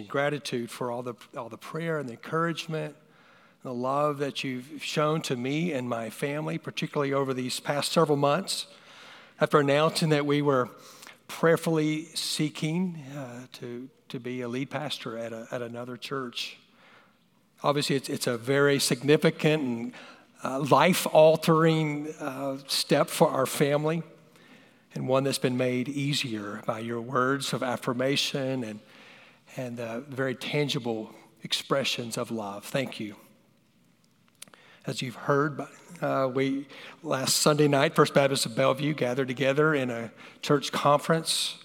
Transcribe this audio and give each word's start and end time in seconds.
gratitude 0.00 0.70
for 0.70 0.90
all 0.90 1.02
the, 1.02 1.14
all 1.36 1.48
the 1.48 1.58
prayer 1.58 1.98
and 1.98 2.08
the 2.08 2.14
encouragement, 2.14 2.96
the 3.62 3.72
love 3.72 4.18
that 4.18 4.42
you've 4.42 4.82
shown 4.82 5.20
to 5.22 5.36
me 5.36 5.72
and 5.72 5.88
my 5.88 6.10
family, 6.10 6.58
particularly 6.58 7.12
over 7.12 7.32
these 7.32 7.60
past 7.60 7.92
several 7.92 8.16
months. 8.16 8.66
After 9.40 9.60
announcing 9.60 10.08
that 10.10 10.26
we 10.26 10.42
were 10.42 10.68
prayerfully 11.28 12.06
seeking 12.14 13.02
uh, 13.16 13.46
to, 13.52 13.88
to 14.08 14.18
be 14.18 14.40
a 14.40 14.48
lead 14.48 14.70
pastor 14.70 15.16
at, 15.16 15.32
a, 15.32 15.46
at 15.52 15.62
another 15.62 15.96
church, 15.96 16.58
obviously 17.62 17.96
it's, 17.96 18.08
it's 18.08 18.26
a 18.26 18.36
very 18.36 18.78
significant 18.78 19.62
and 19.62 19.92
uh, 20.44 20.58
life 20.58 21.06
altering 21.12 22.12
uh, 22.18 22.56
step 22.66 23.08
for 23.08 23.28
our 23.28 23.46
family 23.46 24.02
and 24.94 25.08
one 25.08 25.24
that's 25.24 25.38
been 25.38 25.56
made 25.56 25.88
easier 25.88 26.62
by 26.66 26.78
your 26.78 27.00
words 27.00 27.52
of 27.52 27.62
affirmation 27.62 28.64
and, 28.64 28.80
and 29.56 29.80
uh, 29.80 30.00
very 30.00 30.34
tangible 30.34 31.14
expressions 31.42 32.16
of 32.16 32.30
love. 32.30 32.64
Thank 32.64 33.00
you. 33.00 33.16
As 34.86 35.00
you've 35.00 35.14
heard, 35.14 35.60
uh, 36.00 36.28
we 36.32 36.66
last 37.02 37.36
Sunday 37.36 37.68
night, 37.68 37.94
First 37.94 38.14
Baptist 38.14 38.46
of 38.46 38.52
Belvieu 38.52 38.96
gathered 38.96 39.28
together 39.28 39.74
in 39.74 39.90
a 39.90 40.10
church 40.40 40.72
conference 40.72 41.58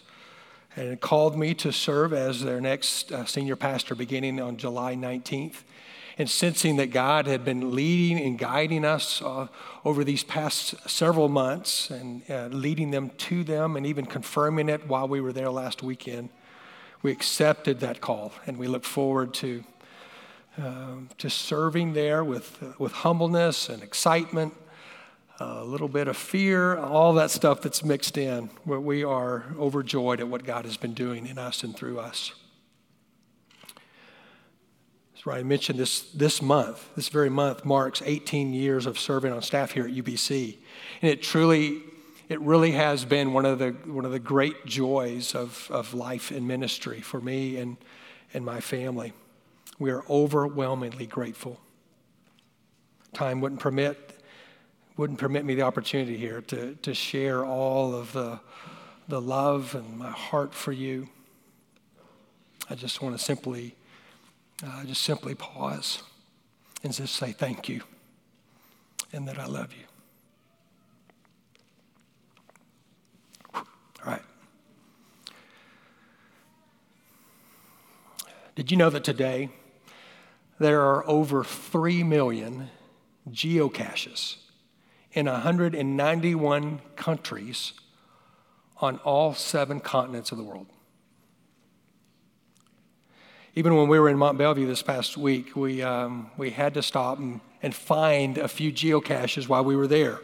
and 0.76 1.02
called 1.02 1.38
me 1.38 1.56
to 1.56 1.72
serve 1.72 2.14
as 2.14 2.44
their 2.44 2.62
next 2.62 3.12
uh, 3.12 3.26
senior 3.26 3.56
pastor 3.56 3.96
beginning 3.96 4.40
on 4.40 4.58
July 4.58 4.96
19th 4.96 5.64
and 6.20 6.30
sensing 6.30 6.78
that 6.78 6.88
God 6.88 7.28
had 7.28 7.46
been 7.46 7.76
leading 7.76 8.20
and 8.20 8.38
guiding 8.40 8.84
us 8.86 9.22
uh, 9.22 9.48
over 9.86 10.04
these 10.04 10.24
past 10.24 10.90
several 10.90 11.30
months 11.30 11.90
and 11.90 12.24
uh, 12.30 12.48
leading 12.48 12.92
them 12.92 13.12
to 13.18 13.44
them 13.44 13.76
and 13.76 13.86
even 13.86 14.06
confirming 14.06 14.70
it 14.70 14.88
while 14.88 15.08
we 15.08 15.22
were 15.22 15.34
there 15.34 15.50
last 15.50 15.84
weekend, 15.84 16.30
we 17.08 17.14
accepted 17.14 17.80
that 17.80 18.02
call 18.02 18.34
and 18.48 18.58
we 18.58 18.68
look 18.68 18.84
forward 18.84 19.34
to. 19.34 19.64
Um, 20.58 21.10
to 21.20 21.30
serving 21.30 21.94
there 21.94 22.24
with, 22.24 22.58
uh, 22.64 22.74
with 22.80 22.92
humbleness 22.92 23.70
and 23.70 23.84
excitement, 23.84 24.56
a 25.40 25.64
little 25.64 25.88
bit 25.88 26.08
of 26.08 26.18
fear, 26.18 26.76
all 26.76 27.14
that 27.14 27.30
stuff 27.30 27.62
that's 27.62 27.84
mixed 27.84 28.18
in, 28.18 28.50
where 28.64 28.80
we 28.80 29.04
are 29.04 29.46
overjoyed 29.60 30.20
at 30.20 30.28
what 30.28 30.44
God 30.44 30.66
has 30.66 30.76
been 30.76 30.96
doing 30.96 31.28
in 31.28 31.38
us 31.38 31.64
and 31.64 31.76
through 31.76 32.00
us. 32.00 32.34
As 35.16 35.28
Ryan 35.28 35.48
mentioned 35.48 35.78
this, 35.78 36.02
this 36.12 36.42
month, 36.42 36.90
this 36.96 37.10
very 37.10 37.30
month 37.30 37.64
marks 37.64 38.02
18 38.04 38.52
years 38.52 38.88
of 38.88 38.98
serving 38.98 39.32
on 39.32 39.44
staff 39.44 39.74
here 39.74 39.86
at 39.86 39.94
UBC. 39.94 40.58
And 41.04 41.12
it 41.12 41.22
truly, 41.22 41.84
it 42.30 42.42
really 42.42 42.72
has 42.72 43.06
been 43.06 43.34
one 43.34 43.46
of 43.46 43.60
the, 43.60 43.70
one 43.86 44.06
of 44.06 44.12
the 44.12 44.20
great 44.20 44.66
joys 44.66 45.34
of, 45.34 45.68
of 45.72 45.94
life 45.94 46.32
and 46.32 46.48
ministry 46.48 47.00
for 47.00 47.22
me 47.22 47.58
and, 47.58 47.78
and 48.34 48.46
my 48.46 48.60
family. 48.60 49.14
We 49.80 49.92
are 49.92 50.04
overwhelmingly 50.10 51.06
grateful. 51.06 51.60
Time 53.14 53.40
wouldn't 53.40 53.62
permit, 53.62 54.20
wouldn't 54.98 55.20
permit 55.20 55.46
me 55.46 55.56
the 55.56 55.62
opportunity 55.62 56.18
here 56.18 56.42
to, 56.42 56.76
to 56.76 56.94
share 56.94 57.46
all 57.46 57.96
of 57.96 58.12
the, 58.12 58.40
the 59.08 59.22
love 59.22 59.74
and 59.74 59.98
my 59.98 60.12
heart 60.12 60.54
for 60.54 60.74
you. 60.74 61.08
I 62.70 62.76
just 62.76 63.02
want 63.02 63.18
to 63.18 63.24
simply 63.24 63.76
uh, 64.66 64.84
just 64.84 65.04
simply 65.04 65.36
pause 65.36 66.02
and 66.84 66.92
just 66.92 67.16
say 67.16 67.32
thank 67.32 67.70
you 67.70 67.84
and 69.14 69.28
that 69.28 69.40
I 69.40 69.46
love 69.46 69.72
you. 69.74 69.87
Did 78.58 78.72
you 78.72 78.78
know 78.78 78.90
that 78.90 79.04
today 79.04 79.50
there 80.58 80.82
are 80.82 81.08
over 81.08 81.44
3 81.44 82.02
million 82.02 82.72
geocaches 83.30 84.38
in 85.14 85.28
191 85.28 86.82
countries 86.96 87.74
on 88.78 88.98
all 89.04 89.36
seven 89.36 89.80
continents 89.80 90.32
of 90.32 90.40
the 90.40 90.44
world? 90.44 90.66
even 93.54 93.76
when 93.76 93.88
we 93.88 94.00
were 94.00 94.10
in 94.10 94.18
Mont 94.18 94.38
Belvieu 94.40 94.68
this 94.68 94.84
past 94.84 95.18
week, 95.18 95.56
we, 95.56 95.82
um, 95.82 96.30
we 96.38 96.52
had 96.52 96.76
to 96.76 96.84
stop 96.84 97.18
and, 97.18 97.42
and 97.64 97.74
find 97.74 98.38
a 98.38 98.48
few 98.48 98.72
geocaches 98.72 99.48
while 99.48 99.64
we 99.64 99.76
were 99.76 99.88
there. 99.88 100.20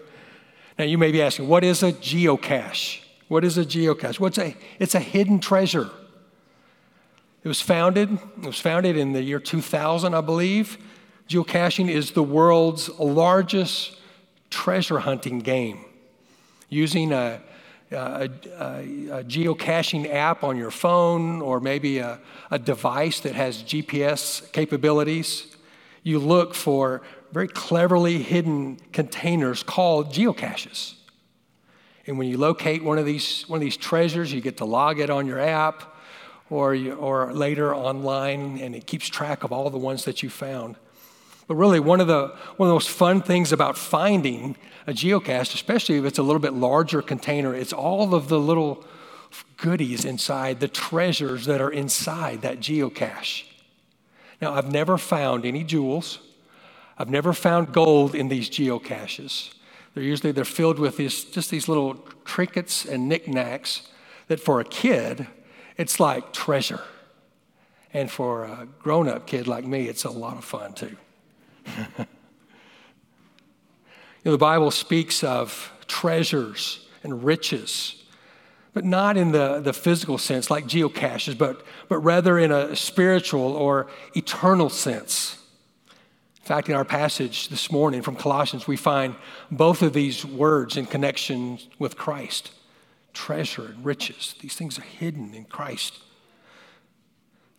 Now, 0.78 0.86
you 0.86 1.00
may 1.00 1.12
be 1.12 1.20
asking, 1.20 1.48
what 1.48 1.64
is 1.64 1.82
a 1.82 1.94
geocache? 1.94 3.02
What 3.28 3.44
is 3.44 3.58
a 3.58 3.66
geocache? 3.66 4.20
What's 4.20 4.38
a, 4.38 4.56
it's 4.78 4.94
a 4.94 5.00
hidden 5.00 5.40
treasure. 5.40 5.90
It 7.44 7.50
was 7.50 7.60
founded, 7.60 8.10
it 8.38 8.46
was 8.46 8.60
founded 8.60 8.96
in 8.96 9.12
the 9.12 9.22
year 9.22 9.40
2000, 9.40 10.14
I 10.14 10.22
believe. 10.22 10.78
Geocaching 11.28 11.90
is 11.90 12.12
the 12.12 12.24
world's 12.24 12.88
largest 12.98 13.98
treasure 14.50 15.00
hunting 15.00 15.40
game. 15.40 15.84
Using 16.70 17.12
a, 17.12 17.42
a, 17.92 17.96
a, 17.96 18.30
a, 18.30 19.24
geocaching 19.26 20.10
app 20.14 20.44
on 20.44 20.56
your 20.56 20.72
phone 20.72 21.42
or 21.42 21.60
maybe 21.60 21.98
a, 21.98 22.20
a 22.50 22.58
device 22.58 23.20
that 23.22 23.36
has 23.36 23.62
GPS 23.62 24.50
capabilities. 24.54 25.54
You 26.02 26.20
look 26.20 26.54
for 26.54 27.02
very 27.34 27.50
cleverly 27.50 28.24
hidden 28.24 28.78
containers 28.94 29.64
called 29.64 30.14
geocaches. 30.14 30.94
And 32.08 32.18
when 32.18 32.30
you 32.30 32.38
locate 32.38 32.84
one 32.84 32.98
of 32.98 33.06
these, 33.06 33.44
one 33.50 33.58
of 33.58 33.62
these 33.62 33.78
treasures, 33.78 34.32
you 34.32 34.40
get 34.40 34.58
to 34.58 34.66
log 34.66 35.00
it 35.00 35.10
on 35.10 35.28
your 35.28 35.40
app 35.40 35.93
or, 36.54 36.76
or 36.94 37.34
later 37.34 37.74
online, 37.74 38.60
and 38.60 38.76
it 38.76 38.86
keeps 38.86 39.08
track 39.08 39.44
of 39.44 39.52
all 39.52 39.70
the 39.72 39.78
ones 39.78 40.06
that 40.06 40.22
you 40.22 40.30
found. 40.30 40.76
But 41.48 41.56
really, 41.56 41.80
one 41.80 42.00
of 42.00 42.08
the, 42.08 42.28
one 42.58 42.68
of 42.68 42.70
the 42.70 42.76
most 42.76 42.90
fun 42.90 43.22
things 43.22 43.52
about 43.52 43.76
finding 43.76 44.56
a 44.86 44.94
geocache, 44.94 45.56
especially 45.56 45.98
if 45.98 46.06
it's 46.06 46.20
a 46.20 46.24
little 46.24 46.40
bit 46.40 46.54
larger 46.54 47.02
container, 47.02 47.56
it's 47.56 47.74
all 47.74 48.14
of 48.14 48.28
the 48.28 48.40
little 48.40 48.86
goodies 49.58 50.06
inside, 50.06 50.60
the 50.60 50.68
treasures 50.68 51.46
that 51.46 51.60
are 51.60 51.72
inside 51.72 52.44
that 52.44 52.60
geocache. 52.60 53.46
Now, 54.40 54.54
I've 54.54 54.72
never 54.72 55.00
found 55.00 55.46
any 55.46 55.64
jewels. 55.64 56.20
I've 57.00 57.10
never 57.10 57.34
found 57.34 57.74
gold 57.74 58.14
in 58.14 58.28
these 58.28 58.48
geocaches. 58.48 59.54
They're 59.96 60.04
usually 60.04 60.32
they're 60.32 60.46
filled 60.46 60.78
with 60.78 60.98
these, 60.98 61.24
just 61.24 61.50
these 61.50 61.68
little 61.68 61.96
trinkets 62.26 62.86
and 62.86 63.10
knickknacks 63.10 63.90
that 64.28 64.40
for 64.40 64.60
a 64.60 64.66
kid, 64.66 65.28
it's 65.78 66.00
like 66.00 66.34
treasure. 66.34 66.82
And 67.94 68.10
for 68.10 68.46
a 68.46 68.68
grown-up 68.80 69.28
kid 69.28 69.48
like 69.48 69.66
me, 69.66 69.88
it's 69.88 70.04
a 70.04 70.10
lot 70.10 70.38
of 70.38 70.44
fun 70.44 70.74
too. 70.74 70.96
you 71.68 72.06
know, 74.26 74.32
the 74.32 74.38
Bible 74.38 74.72
speaks 74.72 75.24
of 75.24 75.72
treasures 75.88 76.88
and 77.04 77.24
riches, 77.24 78.04
but 78.74 78.84
not 78.84 79.16
in 79.16 79.32
the, 79.32 79.60
the 79.60 79.74
physical 79.74 80.18
sense 80.18 80.50
like 80.50 80.66
geocaches, 80.66 81.38
but, 81.38 81.64
but 81.88 82.00
rather 82.00 82.40
in 82.40 82.52
a 82.52 82.76
spiritual 82.76 83.56
or 83.56 83.88
eternal 84.16 84.70
sense. 84.70 85.38
In 86.38 86.48
fact, 86.48 86.68
in 86.68 86.76
our 86.76 86.84
passage 86.84 87.50
this 87.50 87.72
morning 87.72 88.02
from 88.02 88.16
Colossians, 88.16 88.68
we 88.68 88.76
find 88.76 89.16
both 89.52 89.82
of 89.82 89.94
these 89.94 90.26
words 90.26 90.78
in 90.78 90.88
connection 90.88 91.60
with 91.78 91.96
Christ 91.96 92.52
treasure 93.14 93.66
and 93.66 93.86
riches. 93.86 94.36
These 94.40 94.56
things 94.56 94.78
are 94.80 94.84
hidden 94.84 95.34
in 95.34 95.46
Christ. 95.46 96.00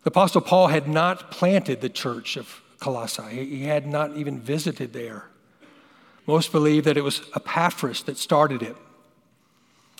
The 0.03 0.09
Apostle 0.09 0.41
Paul 0.41 0.67
had 0.67 0.87
not 0.87 1.31
planted 1.31 1.81
the 1.81 1.89
church 1.89 2.37
of 2.37 2.61
Colossae. 2.79 3.45
He 3.45 3.63
had 3.63 3.87
not 3.87 4.15
even 4.15 4.39
visited 4.39 4.93
there. 4.93 5.25
Most 6.27 6.51
believe 6.51 6.83
that 6.83 6.97
it 6.97 7.03
was 7.03 7.21
Epaphras 7.35 8.03
that 8.03 8.17
started 8.17 8.61
it. 8.61 8.75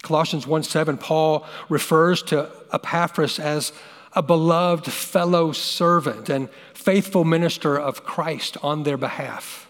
Colossians 0.01 0.45
1 0.45 0.63
7, 0.63 0.97
Paul 0.97 1.45
refers 1.69 2.21
to 2.23 2.49
Epaphras 2.71 3.39
as 3.39 3.71
a 4.13 4.21
beloved 4.21 4.85
fellow 4.85 5.51
servant 5.51 6.29
and 6.29 6.49
faithful 6.73 7.25
minister 7.25 7.77
of 7.77 8.03
Christ 8.03 8.57
on 8.61 8.83
their 8.83 8.97
behalf. 8.97 9.67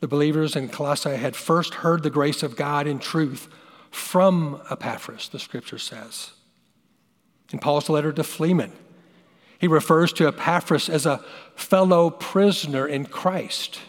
The 0.00 0.08
believers 0.08 0.54
in 0.54 0.68
Colossae 0.68 1.16
had 1.16 1.34
first 1.34 1.74
heard 1.74 2.02
the 2.02 2.10
grace 2.10 2.42
of 2.42 2.56
God 2.56 2.86
in 2.86 2.98
truth 2.98 3.48
from 3.90 4.60
Epaphras, 4.70 5.28
the 5.28 5.38
scripture 5.38 5.78
says. 5.78 6.32
In 7.52 7.58
Paul's 7.58 7.88
letter 7.88 8.12
to 8.12 8.24
Philemon, 8.24 8.72
he 9.58 9.68
refers 9.68 10.12
to 10.14 10.28
Epaphras 10.28 10.88
as 10.88 11.06
a 11.06 11.24
fellow 11.54 12.10
prisoner 12.10 12.86
in 12.86 13.06
Christ. 13.06 13.80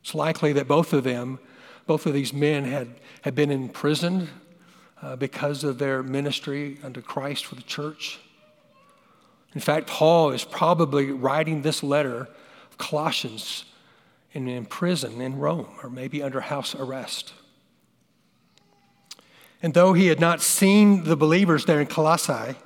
It's 0.00 0.14
likely 0.14 0.52
that 0.54 0.68
both 0.68 0.92
of 0.92 1.04
them, 1.04 1.38
both 1.86 2.06
of 2.06 2.12
these 2.12 2.32
men, 2.32 2.64
had, 2.64 2.88
had 3.22 3.34
been 3.34 3.50
imprisoned 3.50 4.28
uh, 5.00 5.16
because 5.16 5.64
of 5.64 5.78
their 5.78 6.02
ministry 6.02 6.78
unto 6.82 7.00
Christ 7.00 7.46
for 7.46 7.54
the 7.54 7.62
church. 7.62 8.18
In 9.54 9.60
fact, 9.60 9.86
Paul 9.86 10.30
is 10.30 10.44
probably 10.44 11.10
writing 11.10 11.62
this 11.62 11.82
letter 11.82 12.28
Colossians 12.78 13.64
in, 14.32 14.48
in 14.48 14.64
prison 14.64 15.20
in 15.20 15.38
Rome 15.38 15.68
or 15.82 15.90
maybe 15.90 16.22
under 16.22 16.40
house 16.40 16.74
arrest. 16.74 17.32
And 19.62 19.74
though 19.74 19.92
he 19.92 20.06
had 20.06 20.20
not 20.20 20.40
seen 20.40 21.04
the 21.04 21.16
believers 21.16 21.64
there 21.64 21.80
in 21.80 21.86
Colossae, 21.86 22.56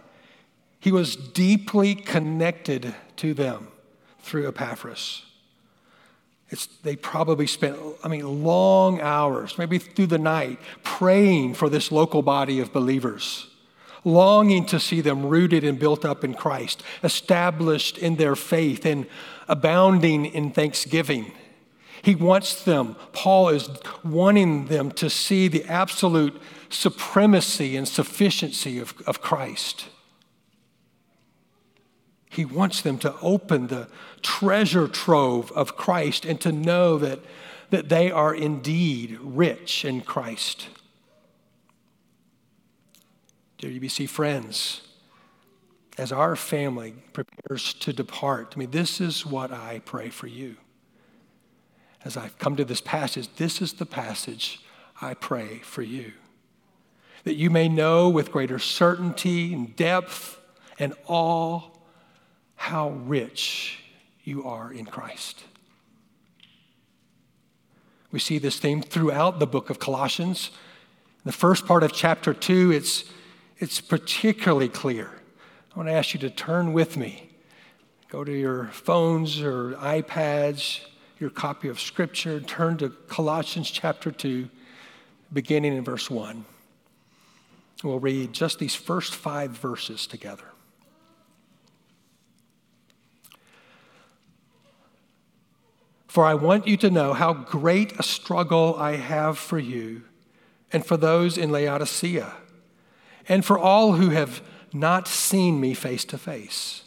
He 0.82 0.90
was 0.90 1.14
deeply 1.14 1.94
connected 1.94 2.92
to 3.14 3.34
them 3.34 3.68
through 4.18 4.48
Epaphras. 4.48 5.22
It's, 6.50 6.66
they 6.66 6.96
probably 6.96 7.46
spent, 7.46 7.78
I 8.02 8.08
mean, 8.08 8.42
long 8.42 9.00
hours, 9.00 9.56
maybe 9.58 9.78
through 9.78 10.08
the 10.08 10.18
night, 10.18 10.58
praying 10.82 11.54
for 11.54 11.68
this 11.68 11.92
local 11.92 12.20
body 12.20 12.58
of 12.58 12.72
believers, 12.72 13.46
longing 14.02 14.66
to 14.66 14.80
see 14.80 15.00
them 15.00 15.24
rooted 15.24 15.62
and 15.62 15.78
built 15.78 16.04
up 16.04 16.24
in 16.24 16.34
Christ, 16.34 16.82
established 17.04 17.96
in 17.96 18.16
their 18.16 18.34
faith, 18.34 18.84
and 18.84 19.06
abounding 19.46 20.26
in 20.26 20.50
thanksgiving. 20.50 21.30
He 22.02 22.16
wants 22.16 22.64
them, 22.64 22.96
Paul 23.12 23.50
is 23.50 23.70
wanting 24.02 24.66
them 24.66 24.90
to 24.92 25.08
see 25.08 25.46
the 25.46 25.64
absolute 25.66 26.42
supremacy 26.72 27.76
and 27.76 27.86
sufficiency 27.86 28.78
of, 28.78 28.94
of 29.06 29.20
Christ. 29.20 29.86
He 32.30 32.44
wants 32.44 32.80
them 32.80 32.98
to 33.00 33.14
open 33.20 33.66
the 33.66 33.88
treasure 34.22 34.88
trove 34.88 35.52
of 35.52 35.76
Christ 35.76 36.24
and 36.24 36.40
to 36.40 36.50
know 36.50 36.96
that, 36.98 37.20
that 37.70 37.90
they 37.90 38.10
are 38.10 38.34
indeed 38.34 39.18
rich 39.20 39.84
in 39.84 40.00
Christ. 40.00 40.68
Dear 43.58 43.70
UBC 43.70 44.08
friends, 44.08 44.80
as 45.98 46.10
our 46.10 46.34
family 46.34 46.94
prepares 47.12 47.74
to 47.74 47.92
depart, 47.92 48.54
I 48.56 48.58
mean, 48.58 48.70
this 48.70 49.00
is 49.00 49.26
what 49.26 49.52
I 49.52 49.82
pray 49.84 50.08
for 50.08 50.26
you. 50.26 50.56
As 52.04 52.16
I've 52.16 52.38
come 52.38 52.56
to 52.56 52.64
this 52.64 52.80
passage, 52.80 53.28
this 53.36 53.60
is 53.60 53.74
the 53.74 53.86
passage 53.86 54.60
I 55.00 55.14
pray 55.14 55.58
for 55.58 55.82
you. 55.82 56.12
That 57.24 57.34
you 57.34 57.50
may 57.50 57.68
know 57.68 58.08
with 58.08 58.32
greater 58.32 58.58
certainty 58.58 59.54
and 59.54 59.74
depth 59.76 60.40
and 60.78 60.94
awe 61.06 61.62
how 62.56 62.90
rich 62.90 63.78
you 64.24 64.44
are 64.44 64.72
in 64.72 64.86
Christ. 64.86 65.44
We 68.10 68.18
see 68.18 68.38
this 68.38 68.58
theme 68.58 68.82
throughout 68.82 69.38
the 69.38 69.46
book 69.46 69.70
of 69.70 69.78
Colossians. 69.78 70.50
In 71.24 71.28
the 71.28 71.32
first 71.32 71.66
part 71.66 71.82
of 71.82 71.92
chapter 71.92 72.34
2, 72.34 72.70
it's, 72.70 73.04
it's 73.58 73.80
particularly 73.80 74.68
clear. 74.68 75.10
I 75.74 75.78
want 75.78 75.88
to 75.88 75.94
ask 75.94 76.12
you 76.12 76.20
to 76.20 76.30
turn 76.30 76.72
with 76.72 76.96
me. 76.96 77.30
Go 78.10 78.24
to 78.24 78.32
your 78.32 78.66
phones 78.66 79.40
or 79.40 79.72
iPads, 79.72 80.80
your 81.18 81.30
copy 81.30 81.68
of 81.68 81.80
Scripture, 81.80 82.40
turn 82.40 82.76
to 82.76 82.90
Colossians 82.90 83.70
chapter 83.70 84.10
2, 84.10 84.50
beginning 85.32 85.74
in 85.74 85.82
verse 85.82 86.10
1. 86.10 86.44
We'll 87.82 87.98
read 87.98 88.32
just 88.32 88.58
these 88.58 88.74
first 88.74 89.14
five 89.14 89.50
verses 89.50 90.06
together. 90.06 90.44
For 96.06 96.26
I 96.26 96.34
want 96.34 96.66
you 96.66 96.76
to 96.76 96.90
know 96.90 97.14
how 97.14 97.32
great 97.32 97.98
a 97.98 98.02
struggle 98.02 98.76
I 98.76 98.96
have 98.96 99.38
for 99.38 99.58
you 99.58 100.02
and 100.70 100.84
for 100.84 100.96
those 100.96 101.38
in 101.38 101.50
Laodicea, 101.50 102.34
and 103.28 103.44
for 103.44 103.58
all 103.58 103.92
who 103.92 104.10
have 104.10 104.42
not 104.72 105.08
seen 105.08 105.60
me 105.60 105.74
face 105.74 106.04
to 106.06 106.18
face, 106.18 106.82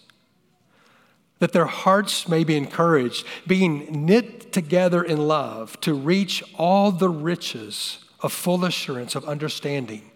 that 1.40 1.54
their 1.54 1.66
hearts 1.66 2.28
may 2.28 2.44
be 2.44 2.56
encouraged, 2.56 3.26
being 3.46 4.06
knit 4.06 4.54
together 4.54 5.04
in 5.04 5.28
love, 5.28 5.80
to 5.82 5.94
reach 5.94 6.44
all 6.58 6.92
the 6.92 7.10
riches 7.10 8.06
of 8.22 8.32
full 8.32 8.64
assurance 8.64 9.16
of 9.16 9.26
understanding 9.26 10.12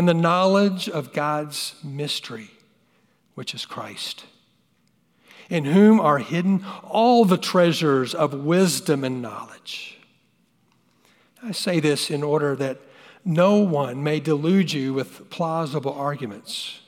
and 0.00 0.08
the 0.08 0.14
knowledge 0.14 0.88
of 0.88 1.12
God's 1.12 1.74
mystery, 1.84 2.50
which 3.34 3.54
is 3.54 3.66
Christ 3.66 4.24
in 5.50 5.66
whom 5.66 6.00
are 6.00 6.18
hidden 6.18 6.64
all 6.84 7.26
the 7.26 7.36
treasures 7.36 8.14
of 8.14 8.32
wisdom 8.32 9.04
and 9.04 9.20
knowledge. 9.20 9.98
I 11.42 11.52
say 11.52 11.80
this 11.80 12.08
in 12.08 12.22
order 12.22 12.56
that 12.56 12.78
no 13.24 13.56
one 13.56 14.02
may 14.02 14.20
delude 14.20 14.72
you 14.72 14.94
with 14.94 15.28
plausible 15.28 15.92
arguments. 15.92 16.80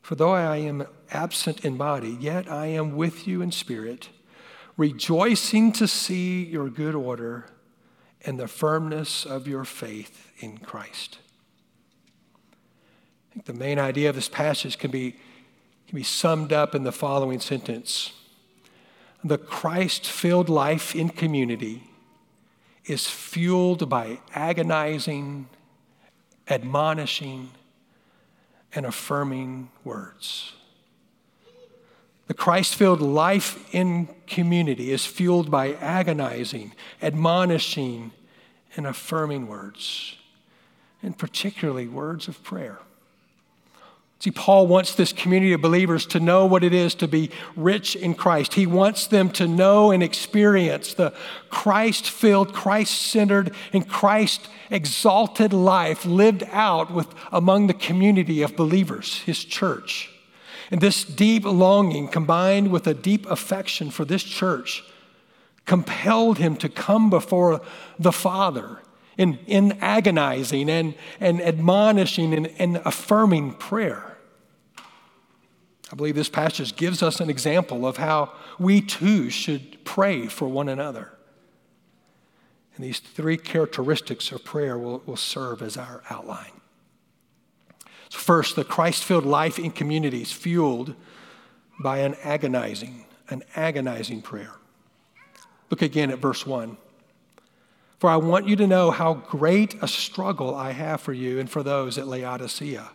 For 0.00 0.14
though 0.14 0.32
I 0.32 0.58
am 0.58 0.86
absent 1.10 1.64
in 1.64 1.76
body, 1.76 2.16
yet 2.18 2.50
I 2.50 2.66
am 2.66 2.96
with 2.96 3.26
you 3.26 3.42
in 3.42 3.50
spirit, 3.50 4.08
rejoicing 4.78 5.72
to 5.72 5.86
see 5.86 6.44
your 6.44 6.70
good 6.70 6.94
order 6.94 7.46
and 8.24 8.38
the 8.38 8.48
firmness 8.48 9.26
of 9.26 9.46
your 9.46 9.64
faith 9.64 10.30
in 10.38 10.56
Christ. 10.58 11.18
Think 13.34 13.46
the 13.46 13.52
main 13.52 13.80
idea 13.80 14.08
of 14.08 14.14
this 14.14 14.28
passage 14.28 14.78
can 14.78 14.92
be 14.92 15.16
can 15.88 15.96
be 15.96 16.04
summed 16.04 16.52
up 16.52 16.74
in 16.74 16.84
the 16.84 16.92
following 16.92 17.40
sentence 17.40 18.12
The 19.24 19.38
Christ 19.38 20.06
filled 20.06 20.48
life 20.48 20.94
in 20.94 21.08
community 21.08 21.82
is 22.84 23.08
fueled 23.08 23.88
by 23.88 24.20
agonizing, 24.34 25.48
admonishing, 26.48 27.50
and 28.72 28.86
affirming 28.86 29.70
words. 29.82 30.52
The 32.26 32.34
Christ 32.34 32.76
filled 32.76 33.00
life 33.00 33.74
in 33.74 34.08
community 34.26 34.92
is 34.92 35.04
fueled 35.04 35.50
by 35.50 35.74
agonizing, 35.74 36.72
admonishing, 37.02 38.12
and 38.76 38.86
affirming 38.86 39.48
words, 39.48 40.16
and 41.02 41.18
particularly 41.18 41.88
words 41.88 42.28
of 42.28 42.42
prayer. 42.42 42.78
See, 44.24 44.30
Paul 44.30 44.66
wants 44.66 44.94
this 44.94 45.12
community 45.12 45.52
of 45.52 45.60
believers 45.60 46.06
to 46.06 46.18
know 46.18 46.46
what 46.46 46.64
it 46.64 46.72
is 46.72 46.94
to 46.94 47.06
be 47.06 47.28
rich 47.56 47.94
in 47.94 48.14
Christ. 48.14 48.54
He 48.54 48.66
wants 48.66 49.06
them 49.06 49.28
to 49.32 49.46
know 49.46 49.90
and 49.90 50.02
experience 50.02 50.94
the 50.94 51.12
Christ 51.50 52.08
filled, 52.08 52.54
Christ 52.54 53.02
centered, 53.02 53.54
and 53.74 53.86
Christ 53.86 54.48
exalted 54.70 55.52
life 55.52 56.06
lived 56.06 56.42
out 56.52 56.90
with, 56.90 57.14
among 57.32 57.66
the 57.66 57.74
community 57.74 58.40
of 58.40 58.56
believers, 58.56 59.18
his 59.26 59.44
church. 59.44 60.10
And 60.70 60.80
this 60.80 61.04
deep 61.04 61.44
longing 61.44 62.08
combined 62.08 62.70
with 62.72 62.86
a 62.86 62.94
deep 62.94 63.26
affection 63.26 63.90
for 63.90 64.06
this 64.06 64.24
church 64.24 64.84
compelled 65.66 66.38
him 66.38 66.56
to 66.56 66.70
come 66.70 67.10
before 67.10 67.60
the 67.98 68.10
Father 68.10 68.78
in, 69.18 69.38
in 69.46 69.72
agonizing 69.82 70.70
and, 70.70 70.94
and 71.20 71.42
admonishing 71.42 72.32
and, 72.32 72.46
and 72.58 72.78
affirming 72.86 73.52
prayer. 73.52 74.12
I 75.92 75.96
believe 75.96 76.14
this 76.14 76.28
passage 76.28 76.76
gives 76.76 77.02
us 77.02 77.20
an 77.20 77.28
example 77.28 77.86
of 77.86 77.98
how 77.98 78.32
we 78.58 78.80
too 78.80 79.30
should 79.30 79.84
pray 79.84 80.26
for 80.26 80.48
one 80.48 80.68
another. 80.68 81.12
And 82.74 82.84
these 82.84 82.98
three 82.98 83.36
characteristics 83.36 84.32
of 84.32 84.44
prayer 84.44 84.78
will, 84.78 85.02
will 85.06 85.16
serve 85.16 85.62
as 85.62 85.76
our 85.76 86.02
outline. 86.10 86.50
So 88.08 88.18
first, 88.18 88.56
the 88.56 88.64
Christ 88.64 89.04
filled 89.04 89.26
life 89.26 89.58
in 89.58 89.70
communities 89.70 90.32
fueled 90.32 90.94
by 91.80 91.98
an 91.98 92.16
agonizing, 92.22 93.06
an 93.28 93.42
agonizing 93.54 94.22
prayer. 94.22 94.54
Look 95.70 95.82
again 95.82 96.10
at 96.10 96.18
verse 96.18 96.46
1. 96.46 96.76
For 97.98 98.10
I 98.10 98.16
want 98.16 98.48
you 98.48 98.56
to 98.56 98.66
know 98.66 98.90
how 98.90 99.14
great 99.14 99.76
a 99.82 99.88
struggle 99.88 100.54
I 100.54 100.72
have 100.72 101.00
for 101.00 101.12
you 101.12 101.38
and 101.38 101.48
for 101.48 101.62
those 101.62 101.96
at 101.98 102.06
Laodicea 102.06 102.90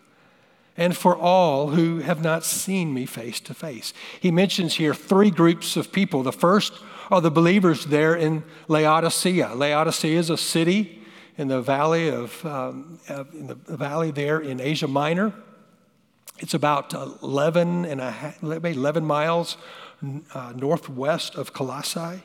and 0.79 0.95
for 0.95 1.13
all 1.13 1.71
who 1.71 2.00
have 2.00 2.24
not 2.24 2.45
seen 2.45 2.93
me 2.93 3.05
face 3.05 3.41
to 3.41 3.53
face. 3.53 3.93
He 4.17 4.31
mentions 4.31 4.75
here 4.75 4.93
three 4.93 5.29
groups 5.29 5.75
of 5.75 5.91
people. 5.91 6.24
The 6.24 6.31
first 6.31 6.71
are 7.12 7.19
the 7.19 7.29
believers 7.29 7.88
there 7.88 8.15
in 8.15 8.45
Laodicea. 8.69 9.55
Laodicea 9.55 10.17
is 10.17 10.29
a 10.29 10.38
city 10.38 11.03
in 11.38 11.50
the 11.50 11.62
valley 11.62 12.09
of 12.09 12.45
um, 12.45 12.98
in 13.33 13.48
the 13.48 13.55
valley 13.75 14.12
there 14.12 14.39
in 14.39 14.62
Asia 14.62 14.88
Minor. 14.88 15.33
It's 16.38 16.53
about 16.53 16.93
11 16.93 17.83
and 17.83 18.00
a 18.00 18.12
half, 18.12 18.41
11 18.41 19.03
miles 19.03 19.57
uh, 20.33 20.53
northwest 20.55 21.36
of 21.36 21.51
Colossae. 21.51 22.24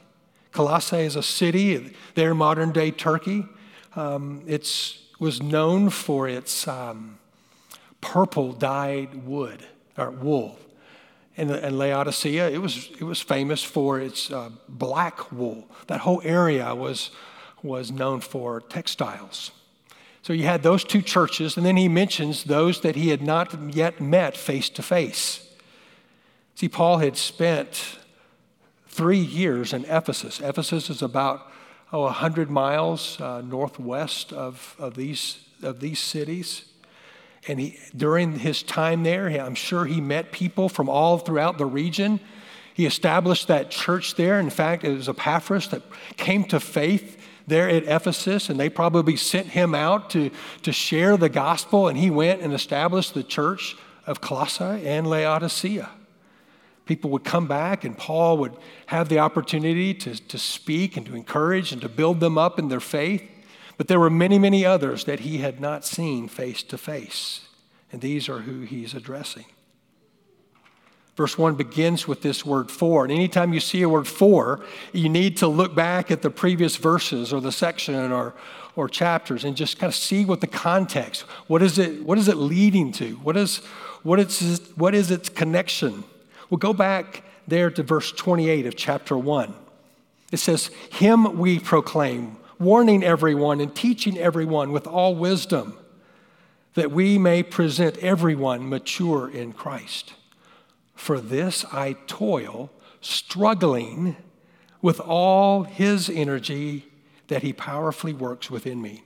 Colossae 0.53 0.99
is 0.99 1.17
a 1.17 1.25
city 1.25 1.93
there 2.15 2.31
in 2.31 2.37
modern 2.37 2.71
day 2.71 2.93
Turkey. 2.93 3.47
Um, 3.97 4.45
it 4.47 4.97
was 5.19 5.43
known 5.43 5.91
for 5.91 6.29
its 6.29 6.69
um, 6.69 7.19
purple 8.05 8.53
dyed 8.53 9.27
wood 9.27 9.65
or 9.97 10.11
wool. 10.11 10.59
And, 11.39 11.51
in 11.51 11.79
Laodicea, 11.79 12.51
it 12.51 12.59
was, 12.59 12.91
it 13.01 13.05
was 13.05 13.21
famous 13.21 13.65
for 13.65 13.99
its 13.99 14.31
uh, 14.31 14.51
black 14.69 15.33
wool. 15.33 15.67
That 15.87 16.01
whole 16.01 16.21
area 16.23 16.75
was, 16.75 17.11
was 17.63 17.91
known 17.91 18.21
for 18.21 18.61
textiles. 18.61 19.51
So 20.21 20.33
you 20.33 20.45
had 20.45 20.63
those 20.63 20.85
two 20.85 21.03
churches, 21.03 21.57
and 21.57 21.65
then 21.65 21.77
he 21.77 21.89
mentions 21.89 22.45
those 22.45 22.83
that 22.83 22.95
he 22.95 23.09
had 23.09 23.23
not 23.23 23.75
yet 23.75 24.01
met 24.01 24.37
face 24.37 24.69
to 24.71 24.83
face. 24.83 25.49
See, 26.55 26.69
Paul 26.69 26.99
had 26.99 27.17
spent 27.17 27.99
three 28.87 29.19
years 29.19 29.73
in 29.73 29.85
Ephesus. 29.87 30.41
Ephesus 30.41 30.89
is 30.89 31.03
about 31.03 31.51
oh, 31.93 32.03
100 32.03 32.51
miles 32.51 33.21
uh, 33.21 33.41
northwest 33.41 34.33
of, 34.33 34.77
of, 34.79 34.95
these, 34.95 35.39
of 35.63 35.81
these 35.81 35.99
cities. 35.99 36.67
And 37.47 37.61
he, 37.61 37.79
during 37.97 38.39
his 38.39 38.63
time 38.63 39.03
there, 39.03 39.27
I'm 39.29 39.55
sure 39.55 39.85
he 39.85 40.01
met 40.01 40.33
people 40.33 40.69
from 40.69 40.89
all 40.89 41.19
throughout 41.19 41.59
the 41.59 41.67
region. 41.67 42.21
He 42.73 42.87
established 42.87 43.49
that 43.49 43.71
church 43.71 44.15
there. 44.15 44.41
In 44.41 44.51
fact, 44.51 44.85
it 44.85 44.93
was 44.93 45.09
Epaphras 45.09 45.69
that 45.69 45.83
came 46.17 46.45
to 46.45 46.59
faith 46.59 47.21
there 47.47 47.69
at 47.69 47.85
Ephesus, 47.85 48.49
and 48.49 48.59
they 48.59 48.69
probably 48.69 49.17
sent 49.17 49.49
him 49.49 49.75
out 49.75 50.11
to, 50.11 50.31
to 50.63 50.73
share 50.73 51.17
the 51.17 51.29
gospel, 51.29 51.89
and 51.89 51.99
he 51.99 52.11
went 52.11 52.41
and 52.41 52.53
established 52.53 53.15
the 53.15 53.23
church 53.23 53.77
of 54.07 54.21
Colossae 54.21 54.87
and 54.87 55.07
Laodicea. 55.07 55.91
People 56.87 57.11
would 57.11 57.25
come 57.25 57.47
back, 57.47 57.85
and 57.85 57.97
Paul 57.97 58.39
would 58.39 58.57
have 58.87 59.09
the 59.09 59.19
opportunity 59.19 59.95
to, 59.95 60.15
to 60.15 60.39
speak 60.39 60.97
and 60.97 61.07
to 61.07 61.15
encourage 61.15 61.73
and 61.73 61.81
to 61.83 61.89
build 61.89 62.21
them 62.21 62.37
up 62.37 62.59
in 62.59 62.69
their 62.69 62.81
faith. 62.81 63.23
But 63.77 63.89
there 63.89 64.01
were 64.01 64.11
many, 64.11 64.39
many 64.39 64.65
others 64.65 65.05
that 65.05 65.21
he 65.21 65.39
had 65.39 65.61
not 65.61 65.85
seen 65.85 66.29
face 66.29 66.63
to 66.65 66.79
face. 66.79 67.49
And 67.91 68.01
these 68.01 68.29
are 68.29 68.41
who 68.41 68.63
he's 68.63 68.95
addressing. 68.95 69.47
Verse 71.17 71.39
1 71.39 71.55
begins 71.55 72.09
with 72.09 72.23
this 72.23 72.45
word 72.45 72.71
for. 72.71 73.05
And 73.05 73.13
anytime 73.13 73.53
you 73.53 73.61
see 73.61 73.83
a 73.83 73.89
word 73.89 74.09
for, 74.09 74.65
you 74.93 75.09
need 75.09 75.37
to 75.39 75.47
look 75.47 75.75
back 75.75 76.11
at 76.11 76.23
the 76.23 76.31
previous 76.31 76.77
verses 76.77 77.33
or 77.33 77.41
the 77.41 77.53
section 77.53 78.11
or, 78.11 78.35
or 78.75 78.89
chapters 78.89 79.45
and 79.45 79.57
just 79.57 79.79
kind 79.79 79.89
of 79.89 79.95
see 79.95 80.25
what 80.25 80.41
the 80.41 80.49
context, 80.49 81.23
what 81.47 81.63
is 81.63 81.79
it, 81.79 82.05
what 82.05 82.19
is 82.19 82.27
it 82.27 82.37
leading 82.37 82.91
to? 82.93 83.15
What 83.17 83.37
is, 83.37 83.59
what 84.03 84.19
is, 84.19 84.73
what 84.75 84.93
is 84.95 85.13
its 85.13 85.29
connection? 85.29 86.03
Well, 86.51 86.59
go 86.59 86.73
back 86.73 87.23
there 87.47 87.71
to 87.71 87.83
verse 87.85 88.11
28 88.11 88.67
of 88.67 88.75
chapter 88.75 89.17
1. 89.17 89.55
It 90.33 90.39
says, 90.39 90.71
Him 90.91 91.39
we 91.39 91.61
proclaim 91.61 92.39
warning 92.65 93.05
everyone 93.05 93.61
and 93.61 93.75
teaching 93.75 94.19
everyone 94.19 94.73
with 94.73 94.87
all 94.87 95.15
wisdom, 95.15 95.77
that 96.75 96.91
we 96.91 97.19
may 97.19 97.43
present 97.43 97.97
everyone 97.99 98.69
mature 98.69 99.31
in 99.31 99.53
Christ. 99.53 100.15
For 100.95 101.21
this 101.21 101.65
I 101.73 101.97
toil, 102.07 102.71
struggling 103.01 104.17
with 104.83 104.99
all 105.01 105.65
his 105.65 106.11
energy 106.11 106.87
that 107.29 107.43
he 107.43 107.53
powerfully 107.53 108.13
works 108.13 108.51
within 108.51 108.83
me. 108.83 109.05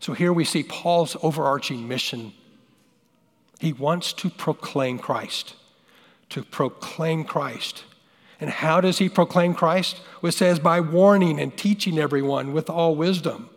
So 0.00 0.12
here 0.12 0.32
we 0.32 0.44
see 0.44 0.62
Paul's 0.62 1.16
overarching 1.22 1.86
mission. 1.86 2.32
He 3.58 3.72
wants 3.72 4.12
to 4.14 4.30
proclaim 4.30 4.98
Christ, 4.98 5.54
to 6.30 6.42
proclaim 6.42 7.24
Christ. 7.24 7.84
And 8.40 8.48
how 8.50 8.80
does 8.80 8.98
he 8.98 9.08
proclaim 9.08 9.54
Christ? 9.54 10.00
Well, 10.20 10.30
it 10.30 10.32
says, 10.32 10.58
by 10.58 10.80
warning 10.80 11.38
and 11.38 11.56
teaching 11.56 11.98
everyone 11.98 12.52
with 12.52 12.70
all 12.70 12.96
wisdom. 12.96 13.50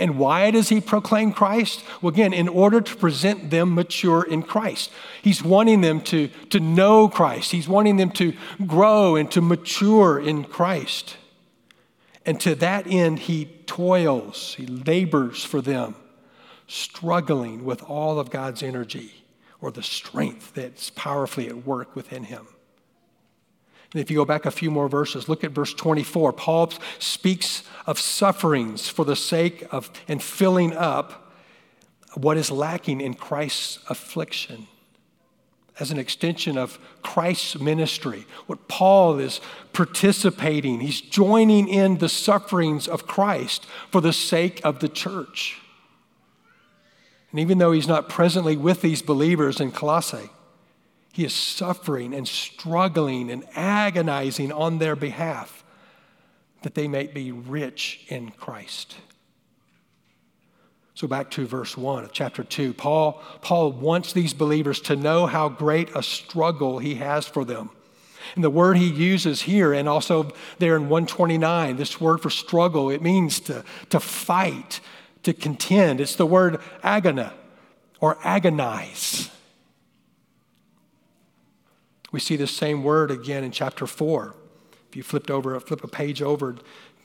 And 0.00 0.18
why 0.18 0.50
does 0.50 0.70
he 0.70 0.80
proclaim 0.80 1.30
Christ? 1.32 1.84
Well, 2.00 2.12
again, 2.12 2.32
in 2.32 2.48
order 2.48 2.80
to 2.80 2.96
present 2.96 3.50
them 3.50 3.74
mature 3.74 4.22
in 4.22 4.42
Christ. 4.42 4.90
He's 5.20 5.44
wanting 5.44 5.82
them 5.82 6.00
to, 6.02 6.28
to 6.48 6.58
know 6.58 7.08
Christ, 7.08 7.52
he's 7.52 7.68
wanting 7.68 7.98
them 7.98 8.10
to 8.12 8.32
grow 8.66 9.14
and 9.14 9.30
to 9.32 9.40
mature 9.40 10.18
in 10.18 10.44
Christ. 10.44 11.16
And 12.26 12.40
to 12.40 12.54
that 12.56 12.86
end, 12.86 13.20
he 13.20 13.46
toils, 13.66 14.54
he 14.54 14.66
labors 14.66 15.44
for 15.44 15.60
them, 15.60 15.94
struggling 16.66 17.64
with 17.64 17.82
all 17.82 18.18
of 18.18 18.30
God's 18.30 18.62
energy 18.62 19.24
or 19.60 19.70
the 19.70 19.82
strength 19.82 20.54
that's 20.54 20.90
powerfully 20.90 21.48
at 21.48 21.66
work 21.66 21.94
within 21.94 22.24
him. 22.24 22.46
And 23.92 24.00
if 24.00 24.10
you 24.10 24.16
go 24.16 24.24
back 24.24 24.46
a 24.46 24.50
few 24.50 24.70
more 24.70 24.88
verses, 24.88 25.28
look 25.28 25.42
at 25.42 25.50
verse 25.50 25.74
24. 25.74 26.32
Paul 26.32 26.72
speaks 26.98 27.64
of 27.86 27.98
sufferings 27.98 28.88
for 28.88 29.04
the 29.04 29.16
sake 29.16 29.66
of 29.72 29.90
and 30.06 30.22
filling 30.22 30.76
up 30.76 31.32
what 32.14 32.36
is 32.36 32.50
lacking 32.50 33.00
in 33.00 33.14
Christ's 33.14 33.78
affliction 33.88 34.68
as 35.80 35.90
an 35.90 35.98
extension 35.98 36.58
of 36.58 36.78
Christ's 37.02 37.58
ministry. 37.58 38.26
What 38.46 38.68
Paul 38.68 39.18
is 39.18 39.40
participating, 39.72 40.80
he's 40.80 41.00
joining 41.00 41.68
in 41.68 41.98
the 41.98 42.08
sufferings 42.08 42.86
of 42.86 43.06
Christ 43.06 43.64
for 43.90 44.00
the 44.00 44.12
sake 44.12 44.60
of 44.62 44.80
the 44.80 44.88
church. 44.88 45.58
And 47.30 47.40
even 47.40 47.58
though 47.58 47.72
he's 47.72 47.88
not 47.88 48.08
presently 48.08 48.56
with 48.56 48.82
these 48.82 49.02
believers 49.02 49.60
in 49.60 49.72
Colossae, 49.72 50.30
he 51.12 51.24
is 51.24 51.34
suffering 51.34 52.14
and 52.14 52.26
struggling 52.26 53.30
and 53.30 53.44
agonizing 53.54 54.52
on 54.52 54.78
their 54.78 54.96
behalf 54.96 55.64
that 56.62 56.74
they 56.74 56.86
may 56.86 57.06
be 57.06 57.32
rich 57.32 58.04
in 58.08 58.30
Christ. 58.30 58.96
So 60.94 61.06
back 61.06 61.30
to 61.32 61.46
verse 61.46 61.76
1 61.76 62.04
of 62.04 62.12
chapter 62.12 62.44
2. 62.44 62.74
Paul, 62.74 63.22
Paul 63.40 63.72
wants 63.72 64.12
these 64.12 64.34
believers 64.34 64.80
to 64.82 64.96
know 64.96 65.26
how 65.26 65.48
great 65.48 65.88
a 65.96 66.02
struggle 66.02 66.78
he 66.78 66.96
has 66.96 67.26
for 67.26 67.44
them. 67.44 67.70
And 68.34 68.44
the 68.44 68.50
word 68.50 68.76
he 68.76 68.88
uses 68.88 69.42
here 69.42 69.72
and 69.72 69.88
also 69.88 70.30
there 70.58 70.76
in 70.76 70.82
129, 70.82 71.76
this 71.76 72.00
word 72.00 72.20
for 72.20 72.30
struggle, 72.30 72.90
it 72.90 73.02
means 73.02 73.40
to, 73.40 73.64
to 73.88 73.98
fight, 73.98 74.80
to 75.22 75.32
contend. 75.32 76.00
It's 76.00 76.16
the 76.16 76.26
word 76.26 76.60
agona 76.84 77.32
or 78.00 78.18
agonize. 78.22 79.30
We 82.12 82.20
see 82.20 82.36
the 82.36 82.46
same 82.46 82.82
word 82.82 83.10
again 83.10 83.44
in 83.44 83.52
chapter 83.52 83.86
4. 83.86 84.34
If 84.88 84.96
you 84.96 85.02
flipped 85.02 85.30
over, 85.30 85.58
flip 85.60 85.84
a 85.84 85.88
page 85.88 86.20
over 86.22 86.56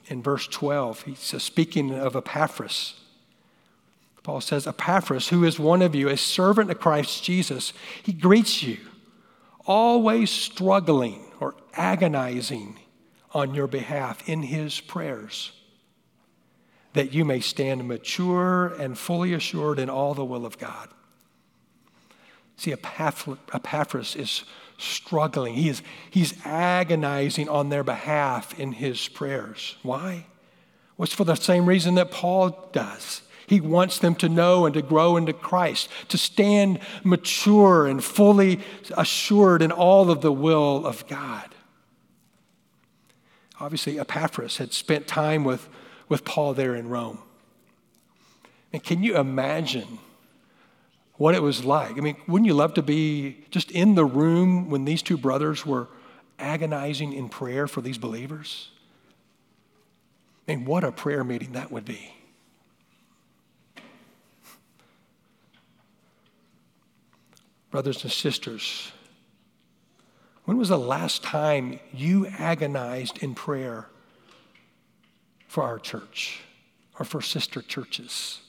in 0.08 0.24
verse 0.24 0.48
12, 0.48 1.04
he 1.04 1.16
says, 1.16 1.44
speaking 1.44 1.94
of 1.94 2.16
Epaphras, 2.16 3.00
Paul 4.24 4.42
says, 4.42 4.66
Epaphras, 4.66 5.28
who 5.28 5.44
is 5.44 5.60
one 5.60 5.84
of 5.84 5.94
you, 5.94 6.10
a 6.10 6.18
servant 6.18 6.72
of 6.72 6.80
Christ 6.80 7.24
Jesus, 7.24 7.74
he 8.02 8.12
greets 8.12 8.64
you, 8.64 8.78
always 9.68 10.32
struggling 10.32 11.24
or 11.40 11.54
agonizing 11.76 12.80
on 13.34 13.54
your 13.54 13.68
behalf 13.68 14.28
in 14.28 14.42
his 14.42 14.80
prayers, 14.80 15.52
that 16.94 17.14
you 17.14 17.24
may 17.24 17.40
stand 17.40 17.88
mature 17.88 18.74
and 18.80 18.98
fully 18.98 19.34
assured 19.34 19.78
in 19.78 19.92
all 19.92 20.16
the 20.16 20.26
will 20.26 20.46
of 20.46 20.58
God. 20.58 20.90
See, 22.58 22.72
Epaphras 22.72 24.16
is 24.16 24.44
struggling. 24.78 25.56
He 25.56 25.70
is, 25.70 25.82
he's 26.10 26.34
agonizing 26.46 27.50
on 27.50 27.70
their 27.70 27.84
behalf 27.84 28.60
in 28.60 28.74
his 28.74 29.08
prayers. 29.08 29.76
Why? 29.84 30.26
Well, 30.98 31.06
it's 31.06 31.14
for 31.14 31.24
the 31.24 31.36
same 31.36 31.66
reason 31.66 31.96
that 31.96 32.12
Paul 32.12 32.70
does. 32.72 33.22
He 33.48 33.62
wants 33.62 34.00
them 34.00 34.16
to 34.16 34.30
know 34.30 34.66
and 34.66 34.74
to 34.74 34.82
grow 34.82 35.18
into 35.18 35.34
Christ, 35.34 35.90
to 36.10 36.18
stand 36.18 36.80
mature 37.04 37.86
and 37.86 38.04
fully 38.04 38.60
assured 38.98 39.62
in 39.62 39.72
all 39.72 40.10
of 40.10 40.22
the 40.22 40.32
will 40.32 40.86
of 40.86 41.08
God. 41.08 41.54
Obviously, 43.60 44.00
Epaphras 44.00 44.58
had 44.58 44.74
spent 44.74 45.08
time 45.08 45.44
with, 45.44 45.70
with 46.10 46.26
Paul 46.26 46.54
there 46.54 46.76
in 46.76 46.90
Rome. 46.90 47.20
And 48.74 48.84
can 48.84 49.04
you 49.04 49.16
imagine 49.16 50.00
what 51.18 51.36
it 51.36 51.42
was 51.42 51.64
like. 51.64 51.98
I 51.98 52.02
mean, 52.02 52.18
wouldn't 52.28 52.48
you 52.48 52.54
love 52.54 52.74
to 52.76 52.84
be 52.84 53.46
just 53.50 53.72
in 53.72 53.96
the 53.96 54.06
room 54.06 54.70
when 54.70 54.86
these 54.86 55.02
two 55.02 55.18
brothers 55.18 55.66
were 55.66 55.88
agonizing 56.38 57.14
in 57.14 57.30
prayer 57.30 57.68
for 57.68 57.82
these 57.82 57.98
believers? 57.98 58.72
I 60.48 60.56
mean, 60.56 60.66
what 60.66 60.84
a 60.84 60.92
prayer 60.92 61.24
meeting 61.24 61.54
that 61.54 61.72
would 61.72 61.86
be. 61.86 62.14
Brothers 67.72 68.04
and 68.04 68.12
sisters, 68.12 68.92
when 70.46 70.58
was 70.58 70.70
the 70.70 70.78
last 70.78 71.24
time 71.24 71.80
you 71.94 72.28
agonized 72.28 73.18
in 73.24 73.36
prayer 73.36 73.88
for 75.48 75.64
our 75.64 75.80
church 75.80 76.42
or 77.00 77.06
for 77.06 77.22
sister 77.22 77.62
churches? 77.62 78.42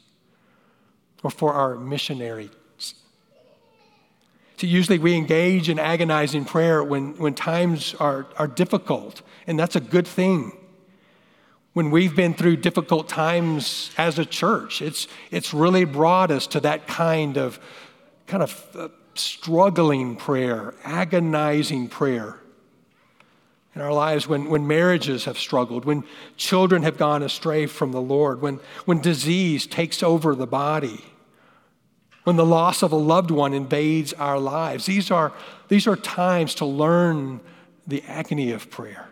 Or 1.22 1.30
for 1.30 1.52
our 1.52 1.76
missionaries. 1.76 2.50
So 4.58 4.66
usually 4.66 4.98
we 4.98 5.14
engage 5.14 5.68
in 5.68 5.78
agonizing 5.78 6.46
prayer 6.46 6.82
when, 6.82 7.16
when 7.18 7.34
times 7.34 7.94
are, 8.00 8.26
are 8.38 8.46
difficult, 8.46 9.22
and 9.46 9.58
that's 9.58 9.76
a 9.76 9.80
good 9.80 10.06
thing. 10.06 10.52
When 11.74 11.90
we've 11.90 12.16
been 12.16 12.32
through 12.32 12.56
difficult 12.56 13.06
times 13.06 13.90
as 13.98 14.18
a 14.18 14.24
church, 14.24 14.80
it's, 14.80 15.08
it's 15.30 15.52
really 15.52 15.84
brought 15.84 16.30
us 16.30 16.46
to 16.48 16.60
that 16.60 16.86
kind 16.86 17.36
of 17.36 17.60
kind 18.26 18.42
of 18.42 18.66
uh, 18.74 18.88
struggling 19.14 20.16
prayer, 20.16 20.74
agonizing 20.84 21.88
prayer 21.88 22.40
in 23.76 23.82
our 23.82 23.92
lives 23.92 24.26
when, 24.26 24.48
when 24.48 24.66
marriages 24.66 25.26
have 25.26 25.38
struggled, 25.38 25.84
when 25.84 26.02
children 26.38 26.82
have 26.82 26.96
gone 26.96 27.22
astray 27.22 27.66
from 27.66 27.92
the 27.92 28.00
Lord, 28.00 28.40
when, 28.40 28.58
when 28.86 29.02
disease 29.02 29.66
takes 29.66 30.02
over 30.02 30.34
the 30.34 30.46
body, 30.46 31.04
when 32.24 32.36
the 32.36 32.46
loss 32.46 32.82
of 32.82 32.90
a 32.90 32.96
loved 32.96 33.30
one 33.30 33.52
invades 33.52 34.14
our 34.14 34.38
lives. 34.38 34.86
These 34.86 35.10
are, 35.10 35.30
these 35.68 35.86
are 35.86 35.94
times 35.94 36.54
to 36.56 36.64
learn 36.64 37.40
the 37.86 38.02
agony 38.08 38.50
of 38.50 38.70
prayer. 38.70 39.08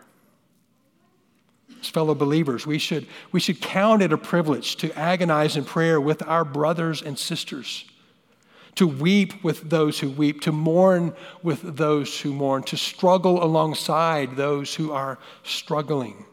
As 1.79 1.87
fellow 1.87 2.15
believers, 2.15 2.65
we 2.65 2.79
should, 2.79 3.05
we 3.31 3.39
should 3.39 3.61
count 3.61 4.01
it 4.01 4.11
a 4.11 4.17
privilege 4.17 4.77
to 4.77 4.91
agonize 4.97 5.55
in 5.55 5.63
prayer 5.63 6.01
with 6.01 6.23
our 6.27 6.43
brothers 6.43 7.03
and 7.03 7.19
sisters 7.19 7.85
to 8.75 8.87
weep 8.87 9.43
with 9.43 9.69
those 9.69 9.99
who 9.99 10.09
weep, 10.09 10.41
to 10.41 10.51
mourn 10.51 11.13
with 11.41 11.77
those 11.77 12.19
who 12.21 12.33
mourn, 12.33 12.63
to 12.63 12.77
struggle 12.77 13.43
alongside 13.43 14.35
those 14.35 14.75
who 14.75 14.91
are 14.91 15.17
struggling. 15.43 16.25